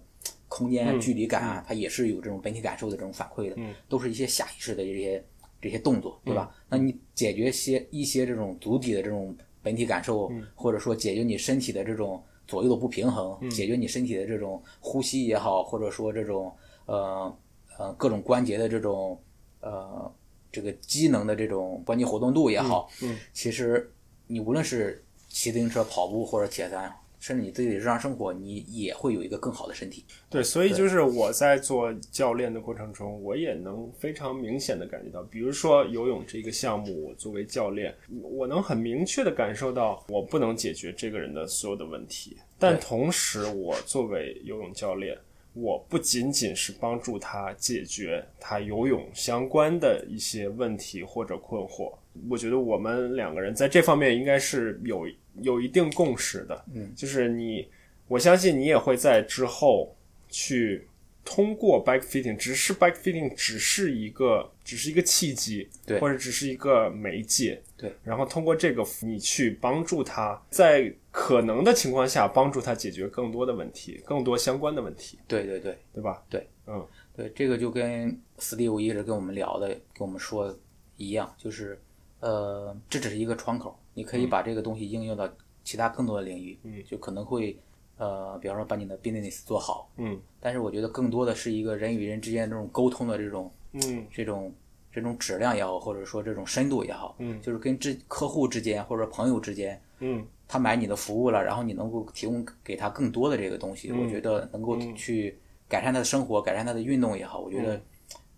[0.49, 3.55] 空间距离感啊，它也是有这种本体感受的这种反馈的，
[3.87, 5.23] 都是一些下意识的这些
[5.61, 6.53] 这些动作，对吧？
[6.67, 9.33] 那你解决些一些这种足底的这种。
[9.63, 16.53] 本体感受，或者说解决你身体的这种左右的不平衡，解决你身体的这种呼吸也好，或者说这种
[16.85, 17.35] 呃
[17.79, 19.19] 呃各种关节的这种
[19.61, 20.13] 呃
[20.51, 22.89] 这个机能的这种关节活动度也好，
[23.33, 23.91] 其实
[24.27, 26.93] 你无论是骑自行车、跑步或者铁三。
[27.23, 30.03] 甚至你自己的日常生活，你也会有一个更好的身体。
[30.29, 45.17] 对，所以就是我在做教练的过程中，我也能非常明显的感觉到，比如说游泳这个项目，我作为教练，我能很明确的感受到，我不能解决这个人的所有的问题，但同时，我作为游泳教练，
[45.53, 51.93] 我不仅仅是帮助他解决他游泳相关的一些问题或者困惑。
[52.29, 55.07] 我觉得我们两个人在这方面应该是有
[55.41, 57.67] 有一定共识的，嗯，就是你，
[58.07, 59.95] 我相信你也会在之后
[60.29, 60.87] 去
[61.25, 65.99] 通过 bike fitting，只是 bike fitting 只是一个只是一个契机，对。
[65.99, 75.77] 或者只是一个媒介，对，然后通过这个你去帮助他，在可能的情况下帮助他解决更多的问题，更多相关的问题，对对对。
[75.93, 76.23] 对吧？
[76.29, 76.85] 对，嗯。
[77.15, 80.57] 对，这个就跟 Steve 一直跟我们聊的，跟我们说的
[80.97, 81.79] 一样，就是
[82.21, 85.29] 呃，这只是一个窗口，你可以把这个东西应用到
[85.63, 87.57] 其他更多的领域，嗯，就可能会
[87.97, 90.19] 呃，比方说把你的 business 做好，嗯。
[90.39, 94.05] 但是我觉得更多的是一个人与人之间这种沟通的这种嗯。
[94.11, 94.53] 这种
[94.91, 100.25] 这种质量也好，或者说这种深度也好，嗯就是跟之客户之间或者朋友之间，嗯。
[100.45, 105.35] 他买你的服务了，然后你能够提供给他更多的这个东西，我觉得能够去
[105.67, 107.81] 改善他的生活，改善他的运动也好，我觉得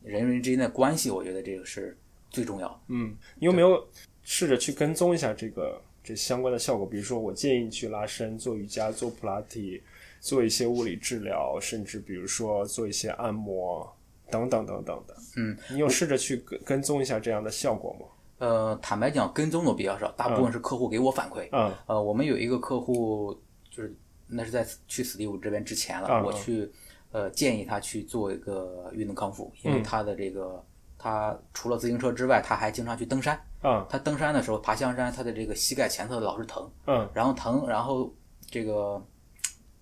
[0.01, 1.97] 人与人之间的关系，我觉得这个是
[2.29, 2.79] 最重要的。
[2.87, 3.85] 嗯，你有没有
[4.25, 6.85] 试着去跟踪一下这个这相关的效果？
[6.85, 9.81] 比如说，我建议你去拉伸、做瑜伽、做普拉提、
[10.19, 13.89] 做一些物理治疗，甚至比如说做一些按摩
[14.29, 15.15] 等等等等的。
[15.37, 18.07] 嗯，你有试着去跟跟踪一下这样的效果吗？
[18.39, 21.47] 呃，坦白讲，跟踪的比较少，大部分是客户给我反馈。
[21.51, 23.33] 嗯呃，我们有一个客户，
[23.69, 23.95] 就是
[24.27, 26.69] 那是在去 Steve 这边之前了，嗯我去
[27.11, 30.61] 呃建议他去做一个运动康复，因为他的这个
[30.97, 33.39] 他除了自行车之外，他还经常去登山。
[33.65, 33.85] 嗯。
[33.89, 37.09] 他登山的时候，爬香山，他的这个膝盖前侧老是疼，嗯。
[37.13, 38.13] 然后疼，然后
[38.49, 39.03] 这个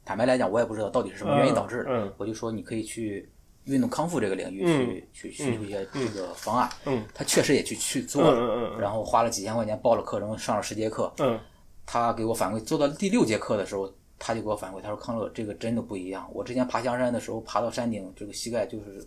[0.05, 1.89] 坦白来讲，我也不知道到底是什么原因导致的。
[1.89, 3.29] 嗯我就说你可以去
[3.65, 5.01] 运动康复这个领域嗯。
[5.11, 6.69] 去、去去出一些这个方案。
[6.86, 7.05] 嗯。
[7.13, 11.13] 他确实也去去做嗯了，然后花了几千块钱报了课程，上了十节课。
[11.19, 11.39] 嗯。
[11.86, 16.25] 他给我反馈，做到第六节课的时候，他就给我反馈，他说康乐这个真的不一样。
[16.31, 19.05] 我之前爬香山的时候，爬到山顶，这个膝盖就是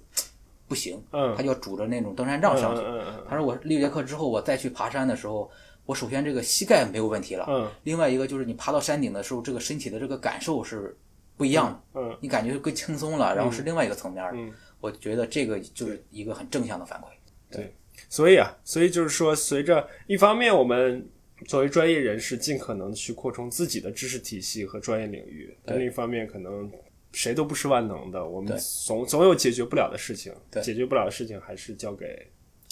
[0.66, 1.34] 不行，嗯。
[1.36, 2.82] 他就要拄着那种登山杖上去。
[3.28, 5.50] 他说我六节课之后，我再去爬山的时候，
[5.84, 7.70] 我首先这个膝盖没有问题了，嗯。
[7.84, 10.96] 另外一个就是你爬到山顶的时候，这个身体的这个感受是
[11.36, 14.30] 不一样的，嗯你感觉更轻松了，然后是另外一个层面的。
[14.34, 14.52] 嗯。
[14.78, 17.04] 我觉得这个就是一个很正向的反馈。
[17.50, 17.74] 对，
[18.10, 21.04] 所以啊，所以就是说，随着一方面我们
[21.46, 26.70] 作为专业人士，尽可能去扩充自己的知识体系和专业领域；但另一方面，可能
[27.12, 32.30] 谁都不是万能的，我们总总有解决不了的事情，对解决不了的事情还是交给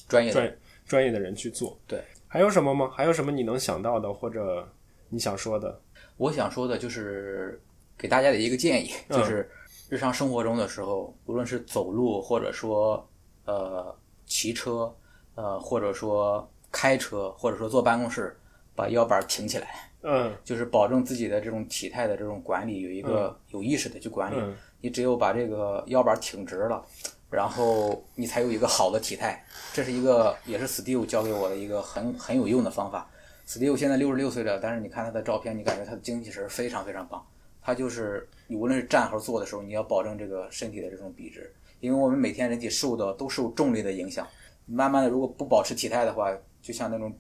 [0.09, 1.79] 专业专专业的人去做。
[1.87, 2.91] 对，还有什么吗？
[2.93, 4.69] 还有什么你能想到的，或者
[5.09, 5.81] 你想说的？
[6.17, 7.61] 我想说的就是
[7.97, 9.51] 给大家的一个建议，嗯就是
[9.89, 13.09] 日常生活中的时候，无论是走路，或者说
[13.47, 14.95] 呃骑车，
[15.35, 18.37] 呃或者说开车，或者说坐办公室，
[18.75, 24.37] 把腰板挺起来，嗯就是保证自己的这种体态的这种管理，有一个有意识的去管理。
[24.39, 26.85] 嗯你只有把这个腰板挺直了，
[27.31, 29.43] 然后你才有一个好的体态。
[29.73, 33.11] 这是一个也是 Steve 教给我的一个很很有用的方法。
[33.49, 37.27] Steve 现在六十六岁了，但是你看他的照片，你感觉他的精气神非常非常棒。
[37.63, 41.51] 他就是你无论是站和坐的时候，你要保证这个身体的这种笔直，
[41.81, 44.29] 因为我们每天人体受的都受重力的影响。
[44.67, 46.31] 慢慢的，如果不保持体态的话，
[46.61, 47.11] 就像那种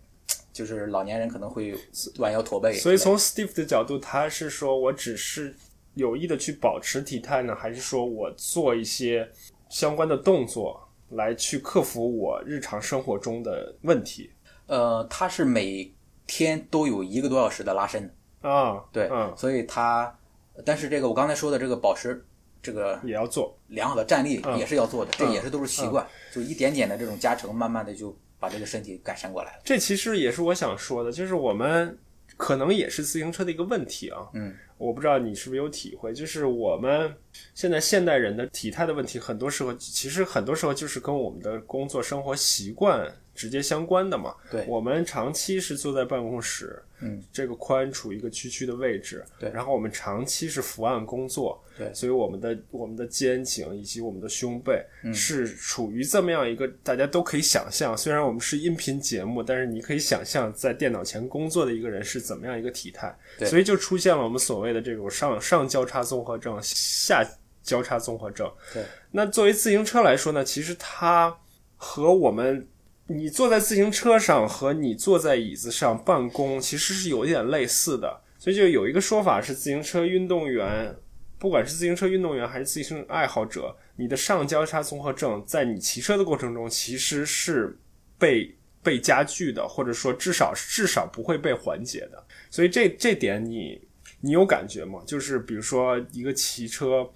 [0.55, 1.77] 就是老年人可能会
[2.21, 2.73] 弯腰驼背。
[2.73, 5.55] 所以从 Steve 的角度，他是说我只是
[5.95, 9.29] 有意的去保持体态呢，还是说我做一些
[9.69, 10.81] 相关的动作
[11.11, 14.31] 来去克服我日常生活中的问题
[14.67, 15.93] 呃，他是每
[16.27, 18.07] 天都有一个多小时的拉伸
[18.41, 18.49] 的。
[18.49, 18.83] 啊？
[18.93, 20.17] 对，嗯，所以他，
[20.65, 22.25] 但是这个我刚才说的这个保持
[22.63, 23.59] 这个也要做。
[23.69, 29.61] 良好的站立嗯也是要做的，这也是都是习惯，就一点点的这种加成，慢慢的就把这个身体改善过来了。
[29.65, 31.97] 这其实也是我想说的，就是我们
[32.37, 34.29] 可能也是自行车的一个问题啊。
[34.35, 37.15] 嗯，我不知道你是不是有体会，就是我们
[37.55, 44.35] 现在现代人的体态的问题，很多时候其实很多时候就是跟我们的工作生活习惯直接相关的嘛。
[44.51, 44.65] 对。
[44.69, 49.51] 我们长期是坐在办公室，嗯，这个髋处于一个屈曲的位置，对。
[49.51, 51.93] 然后我们长期是伏案工作，对。
[51.93, 55.13] 所以我们的我们的肩颈以及我们的胸背嗯。
[55.13, 63.49] 是处于这么样一个大家都可以想象，虽然我们是音频节目，但是你可以想象在电脑前工作的一个人是怎么样一个体态，对。
[63.49, 67.25] 所以就出现了我们所谓的这种上上交叉综合症、下
[67.63, 68.51] 交叉综合症。
[68.73, 71.35] 对，那作为自行车来说呢，其实它
[71.77, 72.67] 和我们
[73.07, 80.97] 你坐在自行车上和你坐在椅子上办公其实是有一点类似的，所以就有一个说法是，自行车运动员，
[81.39, 87.79] 不管是自行车运动员还是自行车爱好者，你的上交叉综合症在你骑车的过程中其实是
[88.19, 92.25] 被被加剧的，或者说至少至少不会被缓解的。
[92.51, 93.81] 所以这这点你
[94.23, 95.03] 你有感觉吗？
[95.07, 97.07] 就是比如说一个骑车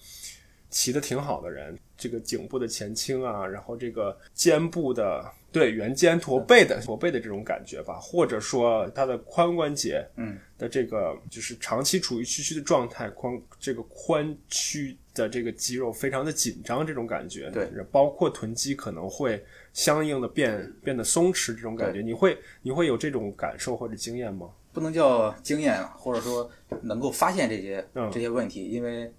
[0.69, 17.51] 骑得挺好的人，这个颈部的前倾啊，然后这个肩部的对圆肩驼背的驼背的这种感觉吧，或者说他的髋关节嗯的这个就是长期处于屈曲的状态，髋这个髋屈的这个肌肉非常的紧张，这种感觉。
[17.51, 19.43] 对，包括臀肌可能会
[19.73, 24.51] 相应的变变得松弛，这种感觉，你会你会有这种感受或者经验吗？
[24.71, 26.49] 不能叫经验，或者说
[26.83, 29.11] 能够发现这些嗯这些问题，因为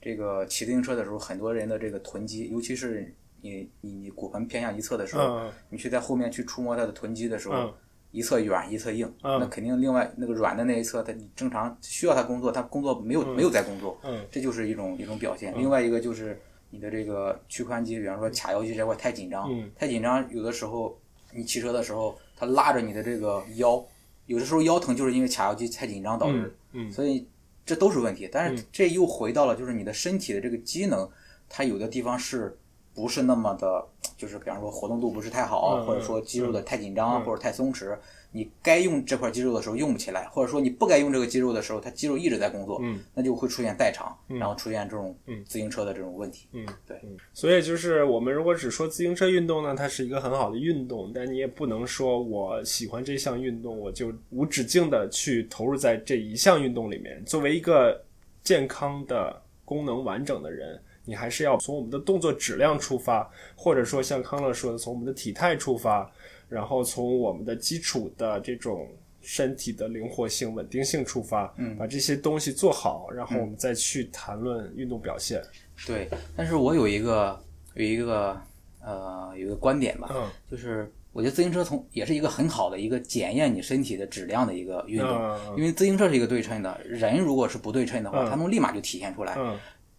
[0.00, 5.52] 这个骑自行车的时候，很多人的这个臀肌，尤其是你你你骨盆偏向一侧的时候，嗯。
[5.70, 7.74] 你去在后面去触摸它的臀肌的时候，嗯
[8.10, 9.38] 一侧软一侧硬，嗯。
[9.38, 14.26] 那肯定另外那个软的那一侧，它你正常需要它工作，它工作没有、没有在工作，嗯。
[14.30, 15.52] 这就是一种一种表现。
[15.58, 19.70] 另外一个就是你的这个屈髋肌，比方说髂腰肌这块太紧张，嗯。
[19.76, 20.98] 太紧张，有的时候
[21.34, 23.84] 你骑车的时候，它拉着你的这个腰，
[24.24, 26.56] 有的时候腰疼就是因为髂腰肌太紧张导致
[26.90, 27.28] 所以
[27.66, 28.26] 这都是问题。
[28.32, 31.06] 但是这又回到了就是你的身体的这个机能，
[31.46, 32.58] 它有的地方是
[32.98, 33.86] 不是那么的，
[34.16, 37.96] 就是比方说活动度不是太好，嗯或者说肌肉的太紧张、或者太松弛，
[38.32, 46.48] 你该用这块肌肉的时候用不起来，或者说你不该用这个肌肉的时候，它肌肉一直在工作，嗯那就会出现代偿，然后出现这种自行车的这种问题。
[46.50, 47.00] 嗯，对，
[47.32, 57.24] 所以就是我们如果只说自行车运动呢，它是一个很好的运动，但你也不能说我喜欢这项运动，我就无止境的去投入在这一项运动里面。
[57.24, 58.04] 作为一个
[58.42, 66.10] 健康的、功能完整的人，你还是要从我们的动作质量出发，或者说像康乐说的，从我们的体态出发，
[66.50, 68.86] 然后从我们的基础的这种
[69.22, 75.42] 身体的灵活性、稳定性出发，嗯，把这些东西做好，然后我们再去谈论运动表现。
[75.86, 76.06] 对，
[76.36, 77.42] 但是我有一个
[77.72, 78.38] 有一个
[78.84, 89.36] 呃有一个观点吧，嗯就是我觉得自行车从也是一个很好的一个检验你身体的质量的一个运动，嗯因为自行车是一个对称的，人如果是不对称的话，它能立马就体现出来。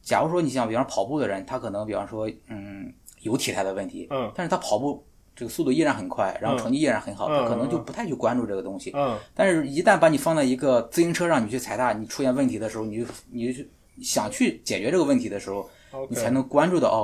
[0.09, 2.91] 嗯假如说你像比方跑步的人，他可能比方说嗯
[3.21, 5.05] 有体态的问题，嗯但是他跑步
[5.35, 8.91] 这个速度依然很快，然后成绩依然很好，嗯他可能就不太去关注这个东西。
[8.95, 13.63] 嗯但是，一旦把你放在一个自行车上，你去踩踏，你出现问题的时候，你就你就
[14.01, 15.69] 想去解决这个问题的时候
[16.09, 17.03] 你才能关注到哦，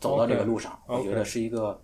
[0.00, 0.76] 走到这个路上。
[0.86, 1.80] 我觉得是一个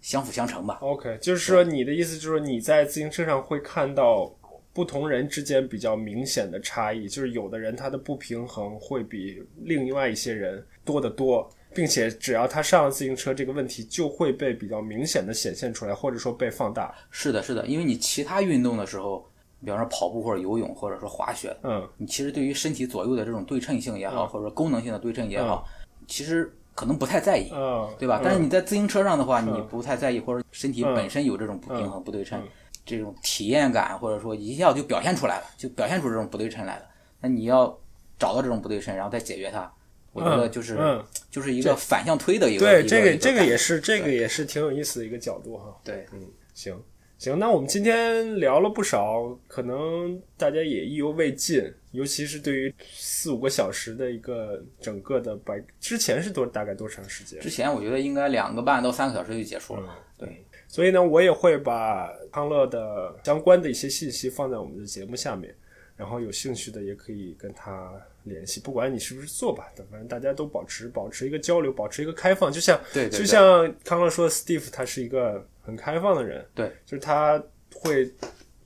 [0.00, 0.78] 相辅相成吧。
[0.80, 4.32] OK，就是说你的意思就是你在自行车上会看到
[4.78, 16.94] 不同人之间比较明显的差异，就是有的人他的不平衡会比另外一些人多得多，并且只要他上了自行车，这个问题就会被比较明显的显现出来，或者说被放大。
[17.10, 19.28] 是的，是的，因为你其他运动的时候，
[19.64, 21.84] 比方说跑步或者游泳或者说滑雪，嗯。
[21.96, 25.66] 你其实对于身体左右的这种对称性也好，或者说功能性的对称也好，
[26.06, 27.50] 其实可能不太在意。
[27.52, 28.20] 嗯，对吧？
[28.22, 29.66] 但是你在自行车上的话，你嗯。
[29.68, 32.40] 不太在意，或者身体本身有这种不平衡、不对称，
[32.88, 36.86] 这种体验感，或者说一下就表现出来了，就表现出这种不对称来了。
[37.20, 37.78] 那你要
[38.18, 39.70] 找到这种不对称，然后再解决它，
[40.12, 42.64] 我觉得就是、嗯就是一个反向推的一个。
[42.64, 45.76] 对，这个这个也是这个也是挺有意思的一个角度哈。
[45.84, 46.20] 对，嗯
[46.54, 46.82] 行
[47.18, 57.40] 行，那我们今天聊了不少，可能大家也意犹未尽，尤其是对于四五个小时的一个整个的白，之前是多大概多长时间？
[57.40, 59.82] 之前我觉得应该两个半到三个小时就结束了。
[59.84, 65.52] 嗯对，所以呢，我也会把康乐的相关的一些信息放在我们的节目下面，
[65.96, 67.92] 然后有兴趣的也可以跟他
[68.24, 72.78] 联系，不管你是不是做吧，反正大家都保持保持一个交流，保持一个开放，就像
[73.10, 77.42] 就像康乐说的，Steve 他是一个很开放的人，对，就是他
[77.74, 78.12] 会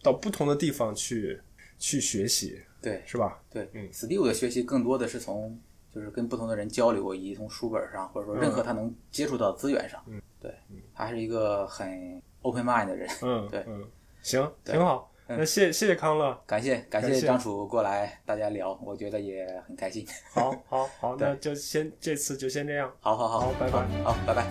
[0.02, 1.40] 到不同的地方去
[1.78, 3.40] 去学习，对是吧？
[3.52, 5.56] 对嗯，Steve 的学习更多的是从
[5.94, 10.02] 就是跟不同的人交流，以及从书本上或者说任何他能接触到的资源上。
[10.08, 10.52] 嗯，对，
[10.92, 13.08] 他是一个很 open mind 的人。
[13.22, 13.84] 嗯， 对嗯，
[14.22, 15.08] 行，挺好。
[15.28, 20.04] 那谢谢谢康乐，感谢感感谢谢张楚过来大家聊，我觉得也很开心。
[20.34, 22.90] 好，好，好，那就先这次就先这样。
[23.00, 24.44] 好好好，好拜拜好，拜拜。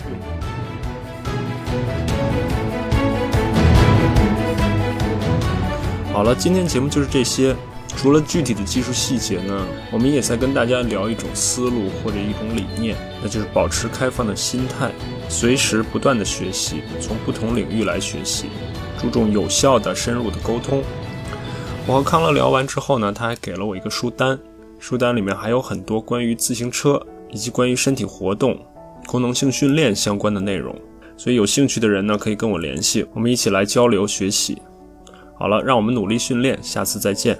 [6.13, 7.53] 好了，今天节目就是这些。
[7.97, 14.89] 除了具体的技术细节呢，我们也在跟大家聊一种思路或者一种理念，那就是保持开放的心态，
[15.31, 18.47] 随时不断的学习，从不同领域来学习，
[18.99, 20.83] 注重有效的、深入的沟通。
[21.87, 24.37] 我和康乐聊完之后呢，他还给了我一个书单，
[24.77, 27.01] 书单里面还有很多关于自行车
[27.31, 28.59] 以及关于身体活动、
[29.07, 30.75] 功能性训练相关的内容，
[31.15, 34.61] 所以有兴趣的人呢，可以跟我联系，我们一起来交流学习。
[35.39, 37.39] 好了，让我们努力训练，下次再见。